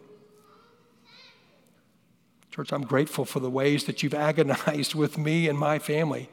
Church, 2.51 2.73
I'm 2.73 2.83
grateful 2.83 3.25
for 3.25 3.41
the 3.41 3.49
ways 3.49 3.85
that 3.85 4.03
you've 4.03 4.15
agonized 4.31 4.95
with 4.95 5.17
me 5.17 5.49
and 5.49 5.59
my 5.59 5.79
family 5.79 6.29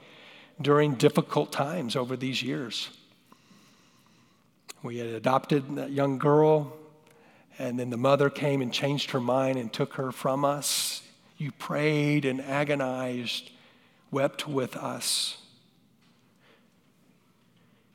during 0.61 0.95
difficult 0.95 1.51
times 1.51 1.95
over 1.95 2.17
these 2.17 2.43
years. 2.43 2.89
We 4.81 4.97
had 4.97 5.07
adopted 5.07 5.75
that 5.75 5.91
young 5.91 6.17
girl, 6.17 6.73
and 7.57 7.79
then 7.79 7.89
the 7.89 7.97
mother 7.97 8.29
came 8.29 8.61
and 8.61 8.73
changed 8.73 9.11
her 9.11 9.19
mind 9.19 9.57
and 9.57 9.71
took 9.71 9.93
her 9.93 10.11
from 10.11 10.43
us. 10.43 11.03
You 11.37 11.51
prayed 11.51 12.25
and 12.25 12.41
agonized, 12.41 13.51
wept 14.11 14.47
with 14.47 14.75
us. 14.75 15.37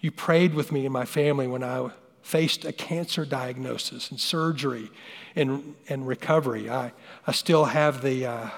You 0.04 0.10
prayed 0.10 0.52
with 0.52 0.70
me 0.70 0.84
and 0.84 0.92
my 0.92 1.06
family 1.06 1.46
when 1.46 1.64
I 1.64 1.88
faced 2.20 2.66
a 2.66 2.74
cancer 2.74 3.24
diagnosis 3.24 4.10
and 4.10 4.20
surgery 4.20 4.90
and, 5.34 5.76
and 5.88 6.06
recovery. 6.06 6.68
I, 6.68 6.92
I 7.26 7.32
still 7.32 7.64
have 7.64 8.02
the 8.02 8.26
uh, 8.26 8.50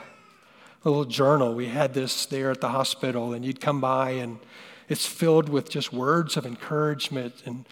little 0.82 1.04
journal. 1.04 1.54
We 1.54 1.66
had 1.66 1.94
this 1.94 2.26
there 2.26 2.50
at 2.50 2.60
the 2.60 2.70
hospital, 2.70 3.32
and 3.32 3.44
you'd 3.44 3.60
come 3.60 3.80
by, 3.80 4.10
and 4.10 4.40
it's 4.88 5.06
filled 5.06 5.48
with 5.48 5.70
just 5.70 5.92
words 5.92 6.36
of 6.36 6.46
encouragement 6.46 7.44
and 7.46 7.64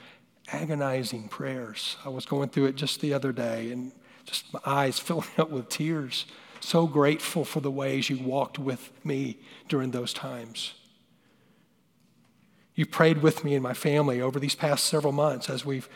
agonizing 0.52 1.26
prayers. 1.26 1.96
I 2.04 2.10
was 2.10 2.26
going 2.26 2.50
through 2.50 2.66
it 2.66 2.76
just 2.76 3.00
the 3.00 3.12
other 3.12 3.32
day, 3.32 3.72
and 3.72 3.90
just 4.24 4.52
my 4.54 4.60
eyes 4.64 4.98
filling 5.00 5.26
up 5.36 5.50
with 5.50 5.68
tears. 5.68 6.26
So 6.60 6.86
grateful 6.86 7.44
for 7.44 7.58
the 7.58 7.72
ways 7.72 8.08
you 8.08 8.18
walked 8.18 8.56
with 8.56 8.92
me 9.04 9.38
during 9.68 9.90
those 9.90 10.12
times. 10.12 10.74
You 12.74 12.86
prayed 12.86 13.22
with 13.22 13.44
me 13.44 13.54
and 13.54 13.62
my 13.62 13.74
family 13.74 14.20
over 14.20 14.40
these 14.40 14.54
past 14.54 14.84
several 14.86 15.12
months 15.12 15.48
as 15.48 15.64
we've 15.64 15.88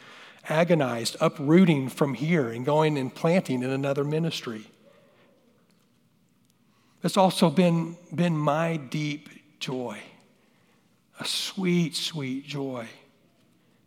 agonized, 0.49 1.17
uprooting 1.21 1.89
from 1.89 2.15
here 2.15 2.49
and 2.49 2.65
going 2.65 2.97
and 2.97 3.15
planting 3.15 3.63
in 3.63 3.71
another 3.71 4.05
ministry. 4.05 4.67
It's 7.03 7.17
also 7.17 7.51
been, 7.51 7.97
been 8.15 8.37
my 8.37 8.77
deep 8.77 9.29
joy, 9.61 9.99
a 11.21 11.25
sweet, 11.25 11.95
sweet 11.95 12.47
joy 12.47 12.87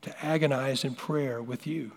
to 0.02 0.26
agonize 0.26 0.84
in 0.84 0.96
prayer 0.96 1.42
with 1.42 1.68
you. 1.68 1.92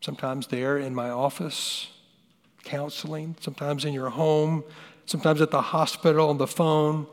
Sometimes 0.00 0.48
there 0.48 0.76
in 0.76 0.94
my 0.94 1.10
office, 1.10 1.88
counseling, 2.64 3.36
sometimes 3.40 3.84
in 3.84 3.94
your 3.94 4.10
home, 4.10 4.64
sometimes 5.06 5.40
at 5.40 5.50
the 5.50 5.62
hospital 5.62 6.28
on 6.28 6.38
the 6.38 6.46
phone, 6.46 7.06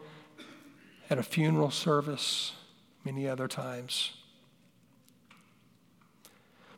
at 1.12 1.20
a 1.20 1.24
funeral 1.24 1.70
service, 1.70 2.54
many 3.04 3.28
other 3.28 3.48
times. 3.48 4.14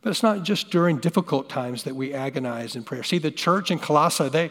But 0.02 0.10
it's 0.10 0.24
not 0.24 0.44
just 0.44 0.72
during 0.72 0.98
difficult 0.98 1.48
times 1.48 1.84
that 1.84 1.96
we 1.96 2.13
agonize 2.13 2.75
in 2.75 2.84
prayer. 2.84 3.04
See, 3.04 3.20
the 3.20 3.32
church 3.32 3.72
in 3.72 3.80
Colossae, 3.80 4.28
they, 4.30 4.50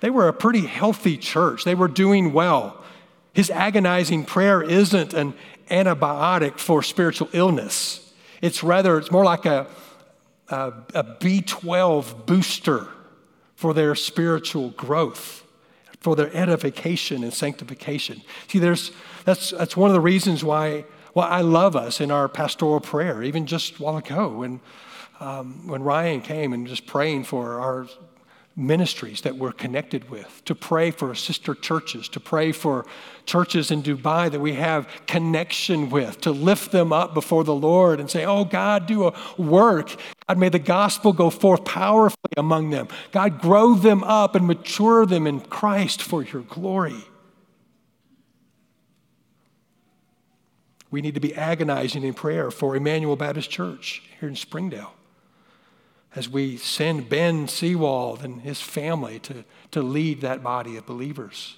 they 0.00 0.10
were 0.10 0.28
a 0.28 0.32
pretty 0.32 0.66
healthy 0.66 1.16
church. 1.16 1.64
They 1.64 1.74
were 1.74 1.88
doing 1.88 2.32
well. 2.32 2.84
His 3.32 3.50
agonizing 3.50 4.24
prayer 4.24 4.60
isn't 4.60 5.14
an 5.14 5.34
antibiotic 5.70 6.58
for 6.58 6.82
spiritual 6.82 7.28
illness. 7.32 8.12
It's 8.42 8.62
rather, 8.62 8.98
it's 8.98 9.12
more 9.12 9.24
like 9.24 9.46
a, 9.46 9.68
a 10.48 10.72
a 10.94 11.04
B12 11.04 12.26
booster 12.26 12.88
for 13.54 13.72
their 13.72 13.94
spiritual 13.94 14.70
growth, 14.70 15.44
for 16.00 16.16
their 16.16 16.34
edification 16.34 17.22
and 17.22 17.32
sanctification. 17.32 18.22
See, 18.48 18.58
there's, 18.58 18.90
that's, 19.24 19.50
that's 19.50 19.76
one 19.76 19.90
of 19.90 19.94
the 19.94 20.00
reasons 20.00 20.42
why, 20.42 20.84
why 21.12 21.28
I 21.28 21.42
love 21.42 21.76
us 21.76 22.00
in 22.00 22.10
our 22.10 22.28
pastoral 22.28 22.80
prayer, 22.80 23.22
even 23.22 23.46
just 23.46 23.78
a 23.78 23.82
while 23.82 23.98
ago 23.98 24.28
when, 24.28 24.60
um, 25.20 25.66
when 25.68 25.82
Ryan 25.82 26.22
came 26.22 26.52
and 26.52 26.66
just 26.66 26.86
praying 26.86 27.24
for 27.24 27.60
our 27.60 27.86
ministries 28.56 29.22
that 29.22 29.36
we're 29.36 29.52
connected 29.52 30.10
with, 30.10 30.42
to 30.44 30.54
pray 30.54 30.90
for 30.90 31.14
sister 31.14 31.54
churches, 31.54 32.08
to 32.08 32.20
pray 32.20 32.52
for 32.52 32.84
churches 33.24 33.70
in 33.70 33.82
Dubai 33.82 34.30
that 34.30 34.40
we 34.40 34.54
have 34.54 34.88
connection 35.06 35.88
with, 35.88 36.20
to 36.22 36.30
lift 36.30 36.72
them 36.72 36.92
up 36.92 37.14
before 37.14 37.44
the 37.44 37.54
Lord 37.54 38.00
and 38.00 38.10
say, 38.10 38.24
Oh, 38.24 38.44
God, 38.44 38.86
do 38.86 39.06
a 39.06 39.14
work. 39.38 39.94
God, 40.28 40.38
may 40.38 40.48
the 40.48 40.58
gospel 40.58 41.12
go 41.12 41.30
forth 41.30 41.64
powerfully 41.64 42.34
among 42.36 42.70
them. 42.70 42.88
God, 43.12 43.40
grow 43.40 43.74
them 43.74 44.02
up 44.04 44.34
and 44.34 44.46
mature 44.46 45.06
them 45.06 45.26
in 45.26 45.40
Christ 45.40 46.02
for 46.02 46.22
your 46.22 46.42
glory. 46.42 47.04
We 50.90 51.00
need 51.00 51.14
to 51.14 51.20
be 51.20 51.34
agonizing 51.34 52.02
in 52.02 52.14
prayer 52.14 52.50
for 52.50 52.74
Emmanuel 52.74 53.14
Baptist 53.14 53.48
Church 53.48 54.02
here 54.18 54.28
in 54.28 54.34
Springdale 54.34 54.92
as 56.14 56.28
we 56.28 56.56
send 56.56 57.08
Ben 57.08 57.46
Seawald 57.46 58.24
and 58.24 58.42
his 58.42 58.60
family 58.60 59.18
to, 59.20 59.44
to 59.70 59.82
lead 59.82 60.20
that 60.22 60.42
body 60.42 60.76
of 60.76 60.86
believers. 60.86 61.56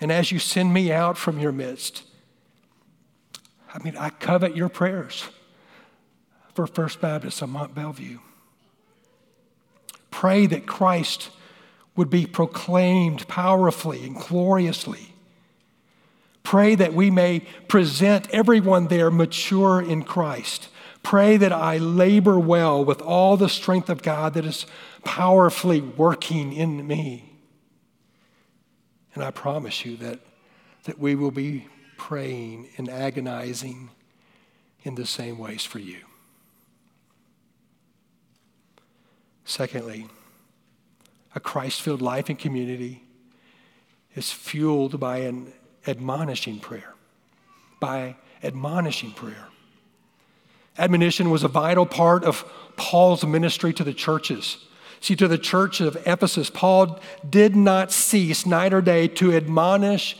And 0.00 0.12
as 0.12 0.30
you 0.30 0.38
send 0.38 0.72
me 0.72 0.92
out 0.92 1.18
from 1.18 1.40
your 1.40 1.52
midst, 1.52 2.04
I 3.72 3.82
mean, 3.82 3.96
I 3.96 4.10
covet 4.10 4.56
your 4.56 4.68
prayers 4.68 5.28
for 6.54 6.66
First 6.66 7.00
Baptist 7.00 7.42
of 7.42 7.48
Mont 7.48 7.74
Belvieu. 7.74 8.20
Pray 10.10 10.46
that 10.46 10.66
Christ 10.66 11.30
would 11.96 12.08
be 12.08 12.24
proclaimed 12.24 13.26
powerfully 13.26 14.04
and 14.04 14.16
gloriously. 14.16 15.14
Pray 16.42 16.74
that 16.74 16.94
we 16.94 17.10
may 17.10 17.40
present 17.68 18.30
everyone 18.30 18.86
there 18.86 19.10
mature 19.10 19.82
in 19.82 20.02
Christ 20.04 20.68
Pray 21.08 21.36
that 21.36 21.52
I 21.52 21.76
labor 21.76 22.36
well 22.36 22.84
with 22.84 23.00
all 23.00 23.36
the 23.36 23.48
strength 23.48 23.88
of 23.88 24.02
God 24.02 24.34
that 24.34 24.44
is 24.44 24.66
powerfully 25.04 25.80
working 25.80 26.52
in 26.52 26.84
me. 26.84 27.32
And 29.14 29.22
I 29.22 29.30
promise 29.30 29.86
you 29.86 29.96
that, 29.98 30.18
that 30.82 30.98
we 30.98 31.14
will 31.14 31.30
be 31.30 31.68
praying 31.96 32.70
and 32.76 32.88
agonizing 32.88 33.90
in 34.82 34.96
the 34.96 35.06
same 35.06 35.38
ways 35.38 35.64
for 35.64 35.78
you. 35.78 35.98
Secondly, 39.44 40.08
a 41.36 41.38
Christ 41.38 41.82
filled 41.82 42.02
life 42.02 42.28
and 42.28 42.36
community 42.36 43.04
is 44.16 44.32
fueled 44.32 44.98
by 44.98 45.18
an 45.18 45.52
admonishing 45.86 46.58
prayer, 46.58 46.94
by 47.78 48.16
admonishing 48.42 49.12
prayer. 49.12 49.46
Admonition 50.78 51.30
was 51.30 51.42
a 51.42 51.48
vital 51.48 51.86
part 51.86 52.24
of 52.24 52.44
Paul's 52.76 53.24
ministry 53.24 53.72
to 53.72 53.84
the 53.84 53.94
churches. 53.94 54.58
See, 55.00 55.16
to 55.16 55.28
the 55.28 55.38
church 55.38 55.80
of 55.80 55.96
Ephesus, 56.06 56.50
Paul 56.50 57.00
did 57.28 57.54
not 57.54 57.92
cease 57.92 58.46
night 58.46 58.72
or 58.72 58.80
day 58.80 59.08
to 59.08 59.34
admonish 59.34 60.16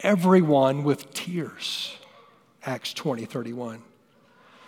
everyone 0.00 0.82
with 0.82 1.12
tears. 1.12 1.96
Acts 2.64 2.92
20, 2.94 3.24
31. 3.24 3.82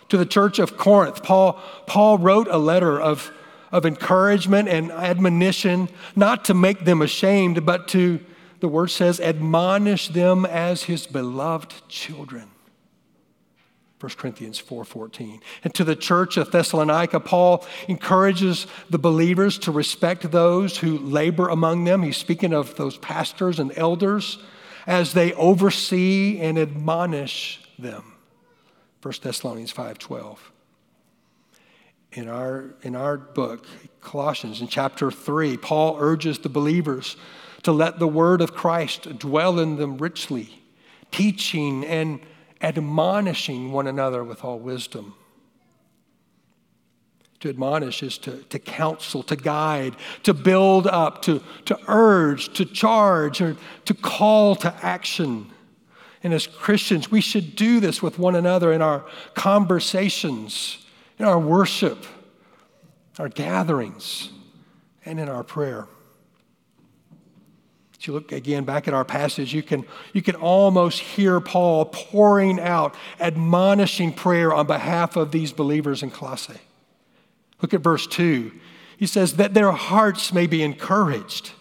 To 0.09 0.17
the 0.17 0.25
church 0.25 0.59
of 0.59 0.77
Corinth, 0.77 1.23
Paul, 1.23 1.59
Paul 1.87 2.17
wrote 2.17 2.47
a 2.47 2.57
letter 2.57 2.99
of, 2.99 3.31
of 3.71 3.85
encouragement 3.85 4.69
and 4.69 4.91
admonition, 4.91 5.89
not 6.15 6.45
to 6.45 6.53
make 6.53 6.85
them 6.85 7.01
ashamed, 7.01 7.65
but 7.65 7.87
to, 7.89 8.19
the 8.59 8.67
word 8.67 8.91
says, 8.91 9.19
admonish 9.19 10.09
them 10.09 10.45
as 10.45 10.83
his 10.83 11.07
beloved 11.07 11.73
children. 11.87 12.52
1 14.03 14.17
Corinthians 14.17 14.59
4:14. 14.59 15.39
And 15.63 15.73
to 15.75 15.85
the 15.85 15.95
church 15.95 16.35
of 16.35 16.51
Thessalonica, 16.51 17.21
Paul 17.21 17.65
encourages 17.87 18.67
the 18.89 18.99
believers 18.99 19.57
to 19.59 19.71
respect 19.71 20.29
those 20.29 20.79
who 20.79 20.97
labor 20.97 21.47
among 21.47 21.85
them. 21.85 22.03
He's 22.03 22.17
speaking 22.17 22.51
of 22.51 22.75
those 22.75 22.97
pastors 22.97 23.59
and 23.59 23.71
elders 23.77 24.39
as 24.85 25.13
they 25.13 25.31
oversee 25.35 26.37
and 26.41 26.57
admonish 26.59 27.61
them. 27.79 28.15
1 29.01 29.21
Thessalonians 29.21 29.71
5:12. 29.71 30.51
In 32.11 32.27
our, 32.27 32.75
in 32.81 32.97
our 32.97 33.15
book, 33.17 33.65
Colossians, 34.01 34.59
in 34.59 34.67
chapter 34.67 35.11
3, 35.11 35.55
Paul 35.55 35.95
urges 35.97 36.39
the 36.39 36.49
believers 36.49 37.15
to 37.61 37.71
let 37.71 37.99
the 37.99 38.07
word 38.09 38.41
of 38.41 38.53
Christ 38.53 39.17
dwell 39.17 39.61
in 39.61 39.77
them 39.77 39.97
richly, 39.97 40.61
teaching 41.09 41.85
and 41.85 42.19
admonishing 42.63 43.71
one 43.71 43.87
another 43.87 44.23
with 44.23 44.43
all 44.43 44.57
wisdom. 44.57 45.13
To 47.41 47.49
admonish 47.49 48.01
is 48.01 48.17
to, 48.19 48.37
to 48.43 48.57
counsel, 48.57 49.21
to 49.23 49.35
guide, 49.35 49.97
to 50.23 50.33
build 50.33 50.87
up, 50.87 51.21
to, 51.23 51.43
to 51.65 51.77
urge, 51.89 52.53
to 52.53 52.63
charge, 52.63 53.41
or 53.41 53.57
to 53.83 53.93
call 53.93 54.55
to 54.55 54.73
action. 54.81 55.51
And 56.23 56.33
as 56.33 56.47
Christians, 56.47 57.11
we 57.11 57.19
should 57.19 57.57
do 57.57 57.81
this 57.81 58.01
with 58.01 58.17
one 58.17 58.35
another 58.35 58.71
in 58.71 58.81
our 58.81 59.05
conversations, 59.33 60.85
in 61.19 61.25
our 61.25 61.37
worship, 61.37 62.05
our 63.19 63.27
gatherings, 63.27 64.29
and 65.03 65.19
in 65.19 65.27
our 65.27 65.43
prayer. 65.43 65.87
If 68.03 68.07
you 68.07 68.13
look 68.15 68.33
again 68.33 68.65
back 68.65 68.89
at 68.89 68.93
our 68.93 69.05
passage, 69.05 69.53
you 69.53 69.63
can, 69.63 69.85
you 70.11 70.21
can 70.21 70.35
almost 70.35 70.99
hear 70.99 71.39
Paul 71.39 71.85
pouring 71.85 72.59
out, 72.59 72.95
admonishing 73.17 74.11
prayer 74.11 74.53
on 74.53 74.67
behalf 74.67 75.15
of 75.15 75.31
these 75.31 75.53
believers 75.53 76.03
in 76.03 76.11
Colossae. 76.11 76.59
Look 77.61 77.73
at 77.73 77.79
verse 77.79 78.05
2. 78.05 78.51
He 78.97 79.05
says, 79.05 79.37
that 79.37 79.53
their 79.53 79.71
hearts 79.71 80.33
may 80.33 80.47
be 80.47 80.63
encouraged. 80.63 81.51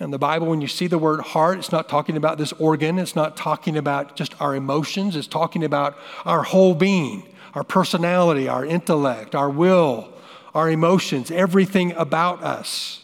In 0.00 0.10
the 0.10 0.18
Bible, 0.18 0.46
when 0.46 0.62
you 0.62 0.68
see 0.68 0.86
the 0.86 0.96
word 0.96 1.20
heart, 1.20 1.58
it's 1.58 1.70
not 1.70 1.90
talking 1.90 2.16
about 2.16 2.38
this 2.38 2.54
organ, 2.54 2.98
it's 2.98 3.14
not 3.14 3.36
talking 3.36 3.76
about 3.76 4.16
just 4.16 4.40
our 4.40 4.54
emotions, 4.54 5.16
it's 5.16 5.26
talking 5.26 5.64
about 5.64 5.98
our 6.24 6.44
whole 6.44 6.74
being, 6.74 7.28
our 7.52 7.62
personality, 7.62 8.48
our 8.48 8.64
intellect, 8.64 9.34
our 9.34 9.50
will, 9.50 10.14
our 10.54 10.70
emotions, 10.70 11.30
everything 11.30 11.92
about 11.92 12.42
us. 12.42 13.01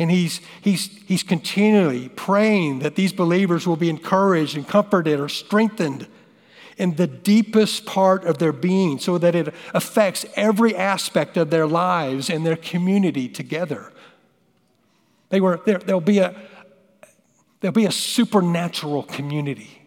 And 0.00 0.10
he's, 0.10 0.40
he's, 0.62 0.86
he's 1.06 1.22
continually 1.22 2.08
praying 2.08 2.78
that 2.78 2.94
these 2.94 3.12
believers 3.12 3.66
will 3.66 3.76
be 3.76 3.90
encouraged 3.90 4.56
and 4.56 4.66
comforted 4.66 5.20
or 5.20 5.28
strengthened 5.28 6.08
in 6.78 6.96
the 6.96 7.06
deepest 7.06 7.84
part 7.84 8.24
of 8.24 8.38
their 8.38 8.54
being 8.54 8.98
so 8.98 9.18
that 9.18 9.34
it 9.34 9.54
affects 9.74 10.24
every 10.36 10.74
aspect 10.74 11.36
of 11.36 11.50
their 11.50 11.66
lives 11.66 12.30
and 12.30 12.46
their 12.46 12.56
community 12.56 13.28
together. 13.28 13.92
They 15.28 15.38
were, 15.38 15.60
there, 15.66 15.76
there'll, 15.76 16.00
be 16.00 16.20
a, 16.20 16.34
there'll 17.60 17.74
be 17.74 17.84
a 17.84 17.92
supernatural 17.92 19.02
community. 19.02 19.82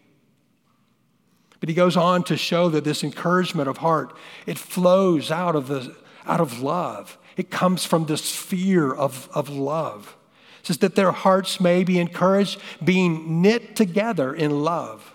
But 1.59 1.69
he 1.69 1.73
goes 1.73 1.97
on 1.97 2.23
to 2.25 2.37
show 2.37 2.69
that 2.69 2.83
this 2.83 3.03
encouragement 3.03 3.67
of 3.67 3.77
heart, 3.77 4.15
it 4.45 4.59
flows 4.59 5.31
out 5.31 5.55
of, 5.55 5.69
the, 5.69 5.95
out 6.27 6.39
of 6.39 6.61
love. 6.61 7.17
It 7.37 7.49
comes 7.49 7.85
from 7.85 8.05
this 8.05 8.33
fear 8.35 8.93
of, 8.93 9.29
of 9.33 9.49
love. 9.49 10.15
It 10.61 10.67
says 10.67 10.77
that 10.79 10.95
their 10.95 11.11
hearts 11.11 11.59
may 11.59 11.83
be 11.83 11.99
encouraged, 11.99 12.59
being 12.83 13.41
knit 13.41 13.75
together 13.75 14.33
in 14.33 14.63
love. 14.63 15.13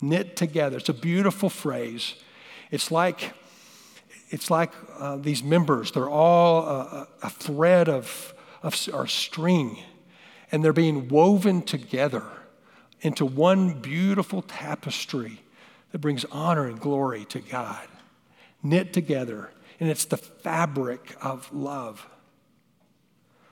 Knit 0.00 0.36
together. 0.36 0.78
It's 0.78 0.88
a 0.88 0.94
beautiful 0.94 1.48
phrase. 1.48 2.14
It's 2.70 2.90
like, 2.90 3.32
it's 4.30 4.50
like 4.50 4.72
uh, 4.98 5.16
these 5.16 5.42
members, 5.42 5.92
they're 5.92 6.10
all 6.10 6.66
a, 6.66 7.08
a 7.22 7.30
thread 7.30 7.88
of, 7.88 8.34
of 8.62 8.76
or 8.92 9.06
string, 9.06 9.78
and 10.50 10.64
they're 10.64 10.72
being 10.72 11.08
woven 11.08 11.62
together 11.62 12.24
into 13.00 13.26
one 13.26 13.80
beautiful 13.80 14.42
tapestry 14.42 15.42
that 15.92 15.98
brings 15.98 16.24
honor 16.32 16.66
and 16.66 16.80
glory 16.80 17.24
to 17.26 17.38
God. 17.38 17.86
Knit 18.62 18.92
together 18.92 19.50
and 19.80 19.88
it's 19.88 20.04
the 20.04 20.16
fabric 20.16 21.16
of 21.20 21.52
love. 21.52 22.06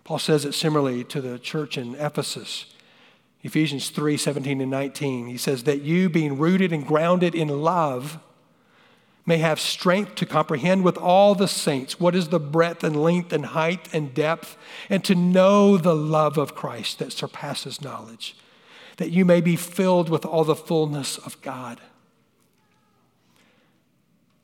Paul 0.04 0.18
says 0.18 0.44
it 0.44 0.52
similarly 0.52 1.04
to 1.04 1.20
the 1.20 1.38
church 1.38 1.78
in 1.78 1.94
Ephesus. 1.94 2.66
Ephesians 3.42 3.90
3 3.90 4.16
17 4.16 4.60
and 4.60 4.70
19. 4.70 5.26
He 5.26 5.36
says, 5.36 5.64
That 5.64 5.82
you, 5.82 6.08
being 6.08 6.38
rooted 6.38 6.72
and 6.72 6.86
grounded 6.86 7.34
in 7.34 7.48
love, 7.48 8.18
may 9.24 9.38
have 9.38 9.60
strength 9.60 10.16
to 10.16 10.26
comprehend 10.26 10.84
with 10.84 10.98
all 10.98 11.34
the 11.34 11.48
saints 11.48 12.00
what 12.00 12.14
is 12.14 12.28
the 12.28 12.40
breadth 12.40 12.82
and 12.82 13.00
length 13.00 13.32
and 13.32 13.46
height 13.46 13.92
and 13.92 14.14
depth, 14.14 14.56
and 14.88 15.04
to 15.04 15.14
know 15.14 15.76
the 15.76 15.94
love 15.94 16.38
of 16.38 16.54
Christ 16.54 16.98
that 16.98 17.12
surpasses 17.12 17.80
knowledge, 17.80 18.36
that 18.96 19.10
you 19.10 19.24
may 19.24 19.40
be 19.40 19.56
filled 19.56 20.08
with 20.08 20.24
all 20.24 20.44
the 20.44 20.56
fullness 20.56 21.18
of 21.18 21.40
God. 21.42 21.80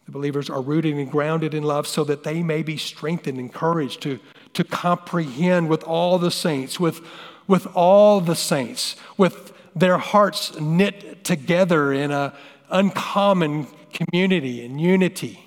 The 0.08 0.12
believers 0.12 0.48
are 0.48 0.62
rooted 0.62 0.94
and 0.94 1.10
grounded 1.10 1.52
in 1.52 1.64
love 1.64 1.86
so 1.86 2.02
that 2.04 2.24
they 2.24 2.42
may 2.42 2.62
be 2.62 2.78
strengthened, 2.78 3.36
and 3.36 3.46
encouraged 3.46 4.00
to, 4.04 4.18
to 4.54 4.64
comprehend 4.64 5.68
with 5.68 5.84
all 5.84 6.18
the 6.18 6.30
saints, 6.30 6.80
with, 6.80 7.02
with 7.46 7.66
all 7.76 8.22
the 8.22 8.34
saints, 8.34 8.96
with 9.18 9.52
their 9.76 9.98
hearts 9.98 10.58
knit 10.58 11.24
together 11.24 11.92
in 11.92 12.10
an 12.10 12.32
uncommon 12.70 13.66
community 13.92 14.64
and 14.64 14.80
unity, 14.80 15.44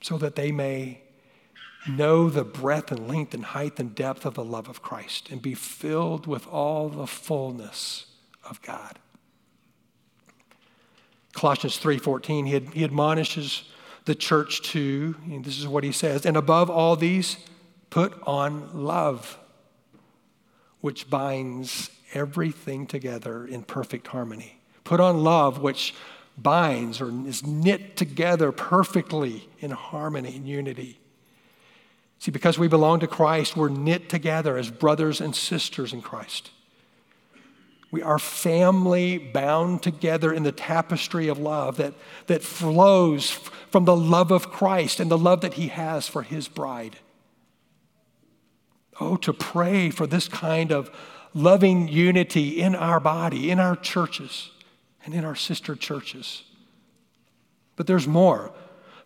so 0.00 0.18
that 0.18 0.34
they 0.34 0.50
may 0.50 1.02
know 1.88 2.28
the 2.28 2.42
breadth 2.42 2.90
and 2.90 3.06
length 3.06 3.32
and 3.32 3.44
height 3.44 3.78
and 3.78 3.94
depth 3.94 4.26
of 4.26 4.34
the 4.34 4.44
love 4.44 4.68
of 4.68 4.82
Christ 4.82 5.30
and 5.30 5.40
be 5.40 5.54
filled 5.54 6.26
with 6.26 6.48
all 6.48 6.88
the 6.88 7.06
fullness 7.06 8.06
of 8.42 8.60
God. 8.60 8.98
Colossians 11.38 11.78
3:14, 11.78 12.46
he, 12.46 12.78
he 12.78 12.84
admonishes 12.84 13.62
the 14.04 14.14
church 14.14 14.62
to, 14.62 15.14
this 15.42 15.58
is 15.58 15.68
what 15.68 15.84
he 15.84 15.92
says, 15.92 16.26
and 16.26 16.36
above 16.36 16.70
all 16.70 16.96
these, 16.96 17.36
put 17.90 18.12
on 18.26 18.84
love, 18.84 19.38
which 20.80 21.08
binds 21.08 21.90
everything 22.14 22.86
together 22.86 23.46
in 23.46 23.62
perfect 23.62 24.08
harmony. 24.08 24.60
Put 24.84 25.00
on 25.00 25.22
love, 25.22 25.60
which 25.60 25.94
binds 26.36 27.00
or 27.00 27.10
is 27.26 27.46
knit 27.46 27.96
together 27.96 28.50
perfectly 28.52 29.48
in 29.58 29.70
harmony 29.70 30.36
and 30.36 30.48
unity. 30.48 30.98
See, 32.18 32.30
because 32.30 32.58
we 32.58 32.68
belong 32.68 33.00
to 33.00 33.06
Christ, 33.06 33.56
we're 33.56 33.68
knit 33.68 34.08
together 34.08 34.56
as 34.56 34.70
brothers 34.70 35.20
and 35.20 35.36
sisters 35.36 35.92
in 35.92 36.02
Christ. 36.02 36.50
We 37.90 38.02
are 38.02 38.18
family 38.18 39.16
bound 39.16 39.82
together 39.82 40.32
in 40.32 40.42
the 40.42 40.52
tapestry 40.52 41.28
of 41.28 41.38
love 41.38 41.78
that, 41.78 41.94
that 42.26 42.42
flows 42.42 43.30
from 43.70 43.86
the 43.86 43.96
love 43.96 44.30
of 44.30 44.50
Christ 44.50 45.00
and 45.00 45.10
the 45.10 45.18
love 45.18 45.40
that 45.40 45.54
He 45.54 45.68
has 45.68 46.06
for 46.06 46.22
His 46.22 46.48
bride. 46.48 46.96
Oh, 49.00 49.16
to 49.16 49.32
pray 49.32 49.90
for 49.90 50.06
this 50.06 50.28
kind 50.28 50.70
of 50.70 50.90
loving 51.32 51.88
unity 51.88 52.60
in 52.60 52.74
our 52.74 53.00
body, 53.00 53.50
in 53.50 53.58
our 53.58 53.76
churches, 53.76 54.50
and 55.04 55.14
in 55.14 55.24
our 55.24 55.36
sister 55.36 55.74
churches. 55.74 56.42
But 57.76 57.86
there's 57.86 58.08
more. 58.08 58.52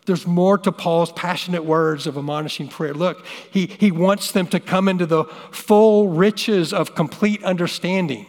There's 0.06 0.26
more 0.26 0.58
to 0.58 0.72
Paul's 0.72 1.12
passionate 1.12 1.64
words 1.64 2.08
of 2.08 2.18
admonishing 2.18 2.66
prayer. 2.66 2.94
Look, 2.94 3.24
he, 3.52 3.66
he 3.66 3.92
wants 3.92 4.32
them 4.32 4.48
to 4.48 4.58
come 4.58 4.88
into 4.88 5.06
the 5.06 5.24
full 5.52 6.08
riches 6.08 6.72
of 6.72 6.96
complete 6.96 7.44
understanding 7.44 8.26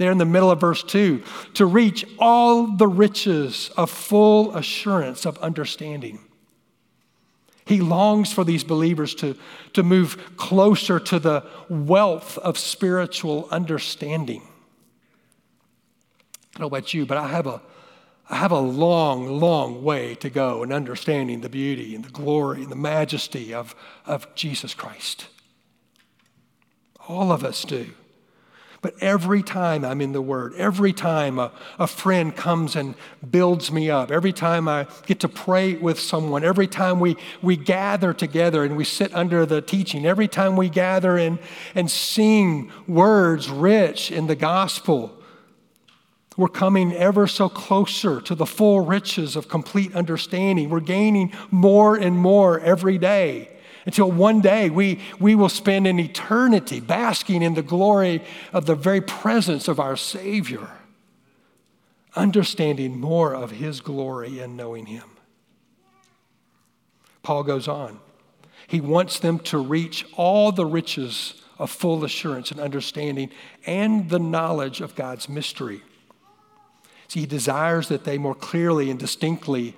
there 0.00 0.10
in 0.10 0.16
the 0.16 0.24
middle 0.24 0.50
of 0.50 0.58
verse 0.58 0.82
2 0.82 1.22
to 1.52 1.66
reach 1.66 2.06
all 2.18 2.68
the 2.68 2.88
riches 2.88 3.70
of 3.76 3.90
full 3.90 4.56
assurance 4.56 5.26
of 5.26 5.36
understanding. 5.38 6.18
He 7.66 7.82
longs 7.82 8.32
for 8.32 8.42
these 8.42 8.64
believers 8.64 9.14
to, 9.16 9.36
to 9.74 9.82
move 9.82 10.38
closer 10.38 10.98
to 11.00 11.18
the 11.18 11.44
wealth 11.68 12.38
of 12.38 12.56
spiritual 12.56 13.46
understanding. 13.50 14.40
I 14.40 14.46
don't 16.54 16.60
know 16.62 16.68
about 16.68 16.94
you, 16.94 17.04
but 17.04 17.18
I 17.18 17.28
have 17.28 17.46
a, 17.46 17.60
I 18.30 18.36
have 18.36 18.52
a 18.52 18.58
long, 18.58 19.38
long 19.38 19.84
way 19.84 20.14
to 20.14 20.30
go 20.30 20.62
in 20.62 20.72
understanding 20.72 21.42
the 21.42 21.50
beauty 21.50 21.94
and 21.94 22.06
the 22.06 22.10
glory 22.10 22.62
and 22.62 22.72
the 22.72 22.76
majesty 22.76 23.52
of, 23.52 23.74
of 24.06 24.34
Jesus 24.34 24.72
Christ. 24.72 25.26
All 27.06 27.30
of 27.30 27.44
us 27.44 27.66
do. 27.66 27.90
But 28.82 28.94
every 29.02 29.42
time 29.42 29.84
I'm 29.84 30.00
in 30.00 30.12
the 30.12 30.22
Word, 30.22 30.54
every 30.54 30.94
time 30.94 31.38
a, 31.38 31.52
a 31.78 31.86
friend 31.86 32.34
comes 32.34 32.76
and 32.76 32.94
builds 33.30 33.70
me 33.70 33.90
up, 33.90 34.10
every 34.10 34.32
time 34.32 34.68
I 34.68 34.86
get 35.06 35.20
to 35.20 35.28
pray 35.28 35.74
with 35.74 36.00
someone, 36.00 36.44
every 36.44 36.66
time 36.66 36.98
we, 36.98 37.16
we 37.42 37.56
gather 37.56 38.14
together 38.14 38.64
and 38.64 38.78
we 38.78 38.84
sit 38.84 39.14
under 39.14 39.44
the 39.44 39.60
teaching, 39.60 40.06
every 40.06 40.28
time 40.28 40.56
we 40.56 40.70
gather 40.70 41.18
and, 41.18 41.38
and 41.74 41.90
sing 41.90 42.72
words 42.86 43.50
rich 43.50 44.10
in 44.10 44.28
the 44.28 44.36
gospel, 44.36 45.14
we're 46.38 46.48
coming 46.48 46.94
ever 46.94 47.26
so 47.26 47.50
closer 47.50 48.18
to 48.22 48.34
the 48.34 48.46
full 48.46 48.80
riches 48.80 49.36
of 49.36 49.48
complete 49.48 49.94
understanding. 49.94 50.70
We're 50.70 50.80
gaining 50.80 51.34
more 51.50 51.96
and 51.96 52.16
more 52.16 52.58
every 52.60 52.96
day 52.96 53.59
until 53.86 54.10
one 54.10 54.40
day 54.40 54.70
we, 54.70 55.00
we 55.18 55.34
will 55.34 55.48
spend 55.48 55.86
an 55.86 55.98
eternity 55.98 56.80
basking 56.80 57.42
in 57.42 57.54
the 57.54 57.62
glory 57.62 58.22
of 58.52 58.66
the 58.66 58.74
very 58.74 59.00
presence 59.00 59.68
of 59.68 59.80
our 59.80 59.96
Savior, 59.96 60.68
understanding 62.14 63.00
more 63.00 63.34
of 63.34 63.52
His 63.52 63.80
glory 63.80 64.38
and 64.38 64.56
knowing 64.56 64.86
Him. 64.86 65.04
Paul 67.22 67.42
goes 67.42 67.68
on. 67.68 68.00
He 68.66 68.80
wants 68.80 69.18
them 69.18 69.38
to 69.40 69.58
reach 69.58 70.06
all 70.16 70.52
the 70.52 70.66
riches 70.66 71.42
of 71.58 71.70
full 71.70 72.04
assurance 72.04 72.50
and 72.50 72.60
understanding 72.60 73.30
and 73.66 74.08
the 74.08 74.18
knowledge 74.18 74.80
of 74.80 74.94
God's 74.94 75.28
mystery. 75.28 75.82
See, 77.08 77.20
he 77.20 77.26
desires 77.26 77.88
that 77.88 78.04
they 78.04 78.16
more 78.16 78.34
clearly 78.34 78.88
and 78.90 78.98
distinctly 78.98 79.74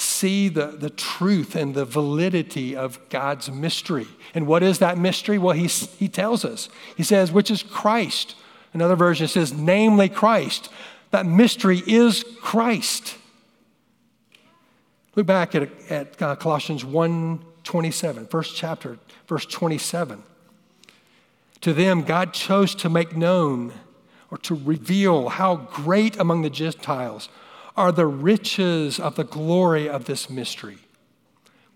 see 0.00 0.48
the, 0.48 0.66
the 0.66 0.90
truth 0.90 1.54
and 1.54 1.74
the 1.74 1.84
validity 1.84 2.74
of 2.74 2.98
God's 3.08 3.50
mystery. 3.50 4.06
And 4.34 4.46
what 4.46 4.62
is 4.62 4.78
that 4.78 4.98
mystery? 4.98 5.38
Well, 5.38 5.54
he, 5.54 5.66
he 5.66 6.08
tells 6.08 6.44
us. 6.44 6.68
He 6.96 7.02
says, 7.02 7.32
which 7.32 7.50
is 7.50 7.62
Christ. 7.62 8.34
Another 8.72 8.96
version 8.96 9.28
says, 9.28 9.52
namely 9.52 10.08
Christ. 10.08 10.70
That 11.10 11.26
mystery 11.26 11.82
is 11.86 12.24
Christ. 12.40 13.16
Look 15.16 15.26
back 15.26 15.54
at, 15.54 15.68
at 15.90 16.22
uh, 16.22 16.36
Colossians 16.36 16.84
1 16.84 17.44
27, 17.62 18.26
first 18.26 18.56
chapter, 18.56 18.98
verse 19.28 19.44
27. 19.44 20.22
To 21.60 21.72
them, 21.74 22.02
God 22.02 22.32
chose 22.32 22.74
to 22.76 22.88
make 22.88 23.14
known 23.14 23.74
or 24.30 24.38
to 24.38 24.54
reveal 24.54 25.28
how 25.28 25.56
great 25.56 26.18
among 26.18 26.42
the 26.42 26.50
Gentiles 26.50 27.28
are 27.76 27.92
the 27.92 28.06
riches 28.06 28.98
of 28.98 29.16
the 29.16 29.24
glory 29.24 29.88
of 29.88 30.04
this 30.04 30.28
mystery, 30.28 30.78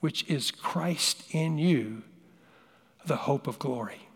which 0.01 0.29
is 0.29 0.51
Christ 0.51 1.25
in 1.31 1.59
you, 1.59 2.03
the 3.07 3.17
hope 3.17 3.47
of 3.47 3.59
glory. 3.59 4.09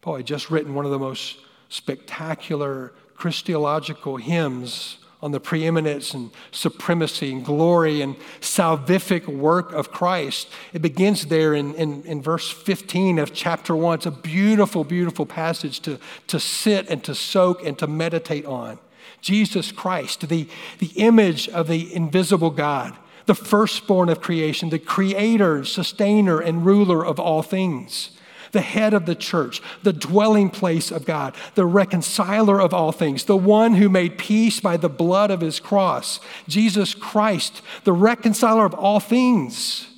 Paul 0.00 0.16
had 0.16 0.26
just 0.26 0.50
written 0.50 0.74
one 0.74 0.84
of 0.84 0.90
the 0.90 0.98
most 0.98 1.38
spectacular 1.68 2.92
Christological 3.14 4.16
hymns 4.16 4.98
on 5.22 5.30
the 5.30 5.38
preeminence 5.38 6.12
and 6.12 6.32
supremacy 6.50 7.30
and 7.30 7.44
glory 7.44 8.02
and 8.02 8.16
salvific 8.40 9.28
work 9.28 9.72
of 9.72 9.92
Christ. 9.92 10.48
It 10.72 10.82
begins 10.82 11.26
there 11.26 11.54
in, 11.54 11.74
in, 11.76 12.02
in, 12.02 12.20
verse 12.20 12.50
15 12.50 13.20
of 13.20 13.32
chapter 13.32 13.76
1. 13.76 13.98
It's 13.98 14.06
a 14.06 14.10
beautiful, 14.10 14.82
beautiful 14.82 15.24
passage 15.24 15.78
to, 15.80 16.00
to 16.26 16.40
sit 16.40 16.90
and 16.90 17.04
to 17.04 17.14
soak 17.14 17.64
and 17.64 17.78
to 17.78 17.86
meditate 17.86 18.44
on. 18.46 18.80
Jesus 19.20 19.72
Christ, 19.72 20.28
the, 20.28 20.48
the 20.78 20.92
image 20.96 21.48
of 21.48 21.68
the 21.68 21.94
invisible 21.94 22.50
God, 22.50 22.96
the 23.26 23.34
firstborn 23.34 24.08
of 24.08 24.20
creation, 24.20 24.70
the 24.70 24.78
creator, 24.78 25.64
sustainer, 25.64 26.40
and 26.40 26.66
ruler 26.66 27.04
of 27.04 27.20
all 27.20 27.42
things 27.42 28.10
the 28.52 28.60
head 28.60 28.94
of 28.94 29.06
the 29.06 29.14
church, 29.14 29.60
the 29.82 29.92
dwelling 29.92 30.50
place 30.50 30.90
of 30.90 31.04
God, 31.04 31.34
the 31.54 31.66
reconciler 31.66 32.60
of 32.60 32.72
all 32.72 32.92
things, 32.92 33.24
the 33.24 33.36
one 33.36 33.74
who 33.74 33.88
made 33.88 34.18
peace 34.18 34.60
by 34.60 34.76
the 34.76 34.90
blood 34.90 35.30
of 35.30 35.40
his 35.40 35.58
cross, 35.58 36.20
Jesus 36.46 36.94
Christ, 36.94 37.62
the 37.84 37.92
reconciler 37.92 38.64
of 38.66 38.74
all 38.74 39.00
things, 39.00 39.88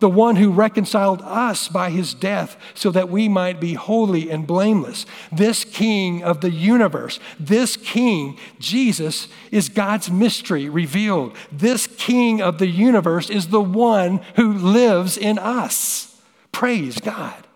the 0.00 0.10
one 0.10 0.36
who 0.36 0.50
reconciled 0.50 1.22
us 1.22 1.68
by 1.68 1.90
his 1.90 2.12
death 2.14 2.56
so 2.74 2.90
that 2.90 3.08
we 3.08 3.28
might 3.28 3.60
be 3.60 3.74
holy 3.74 4.30
and 4.30 4.46
blameless. 4.46 5.06
This 5.30 5.64
king 5.64 6.22
of 6.22 6.40
the 6.40 6.50
universe, 6.50 7.20
this 7.38 7.76
king, 7.76 8.38
Jesus, 8.58 9.28
is 9.50 9.68
God's 9.68 10.10
mystery 10.10 10.68
revealed. 10.68 11.36
This 11.52 11.86
king 11.86 12.42
of 12.42 12.58
the 12.58 12.66
universe 12.66 13.30
is 13.30 13.48
the 13.48 13.60
one 13.60 14.22
who 14.36 14.52
lives 14.52 15.16
in 15.16 15.38
us. 15.38 16.20
Praise 16.50 16.98
God. 16.98 17.46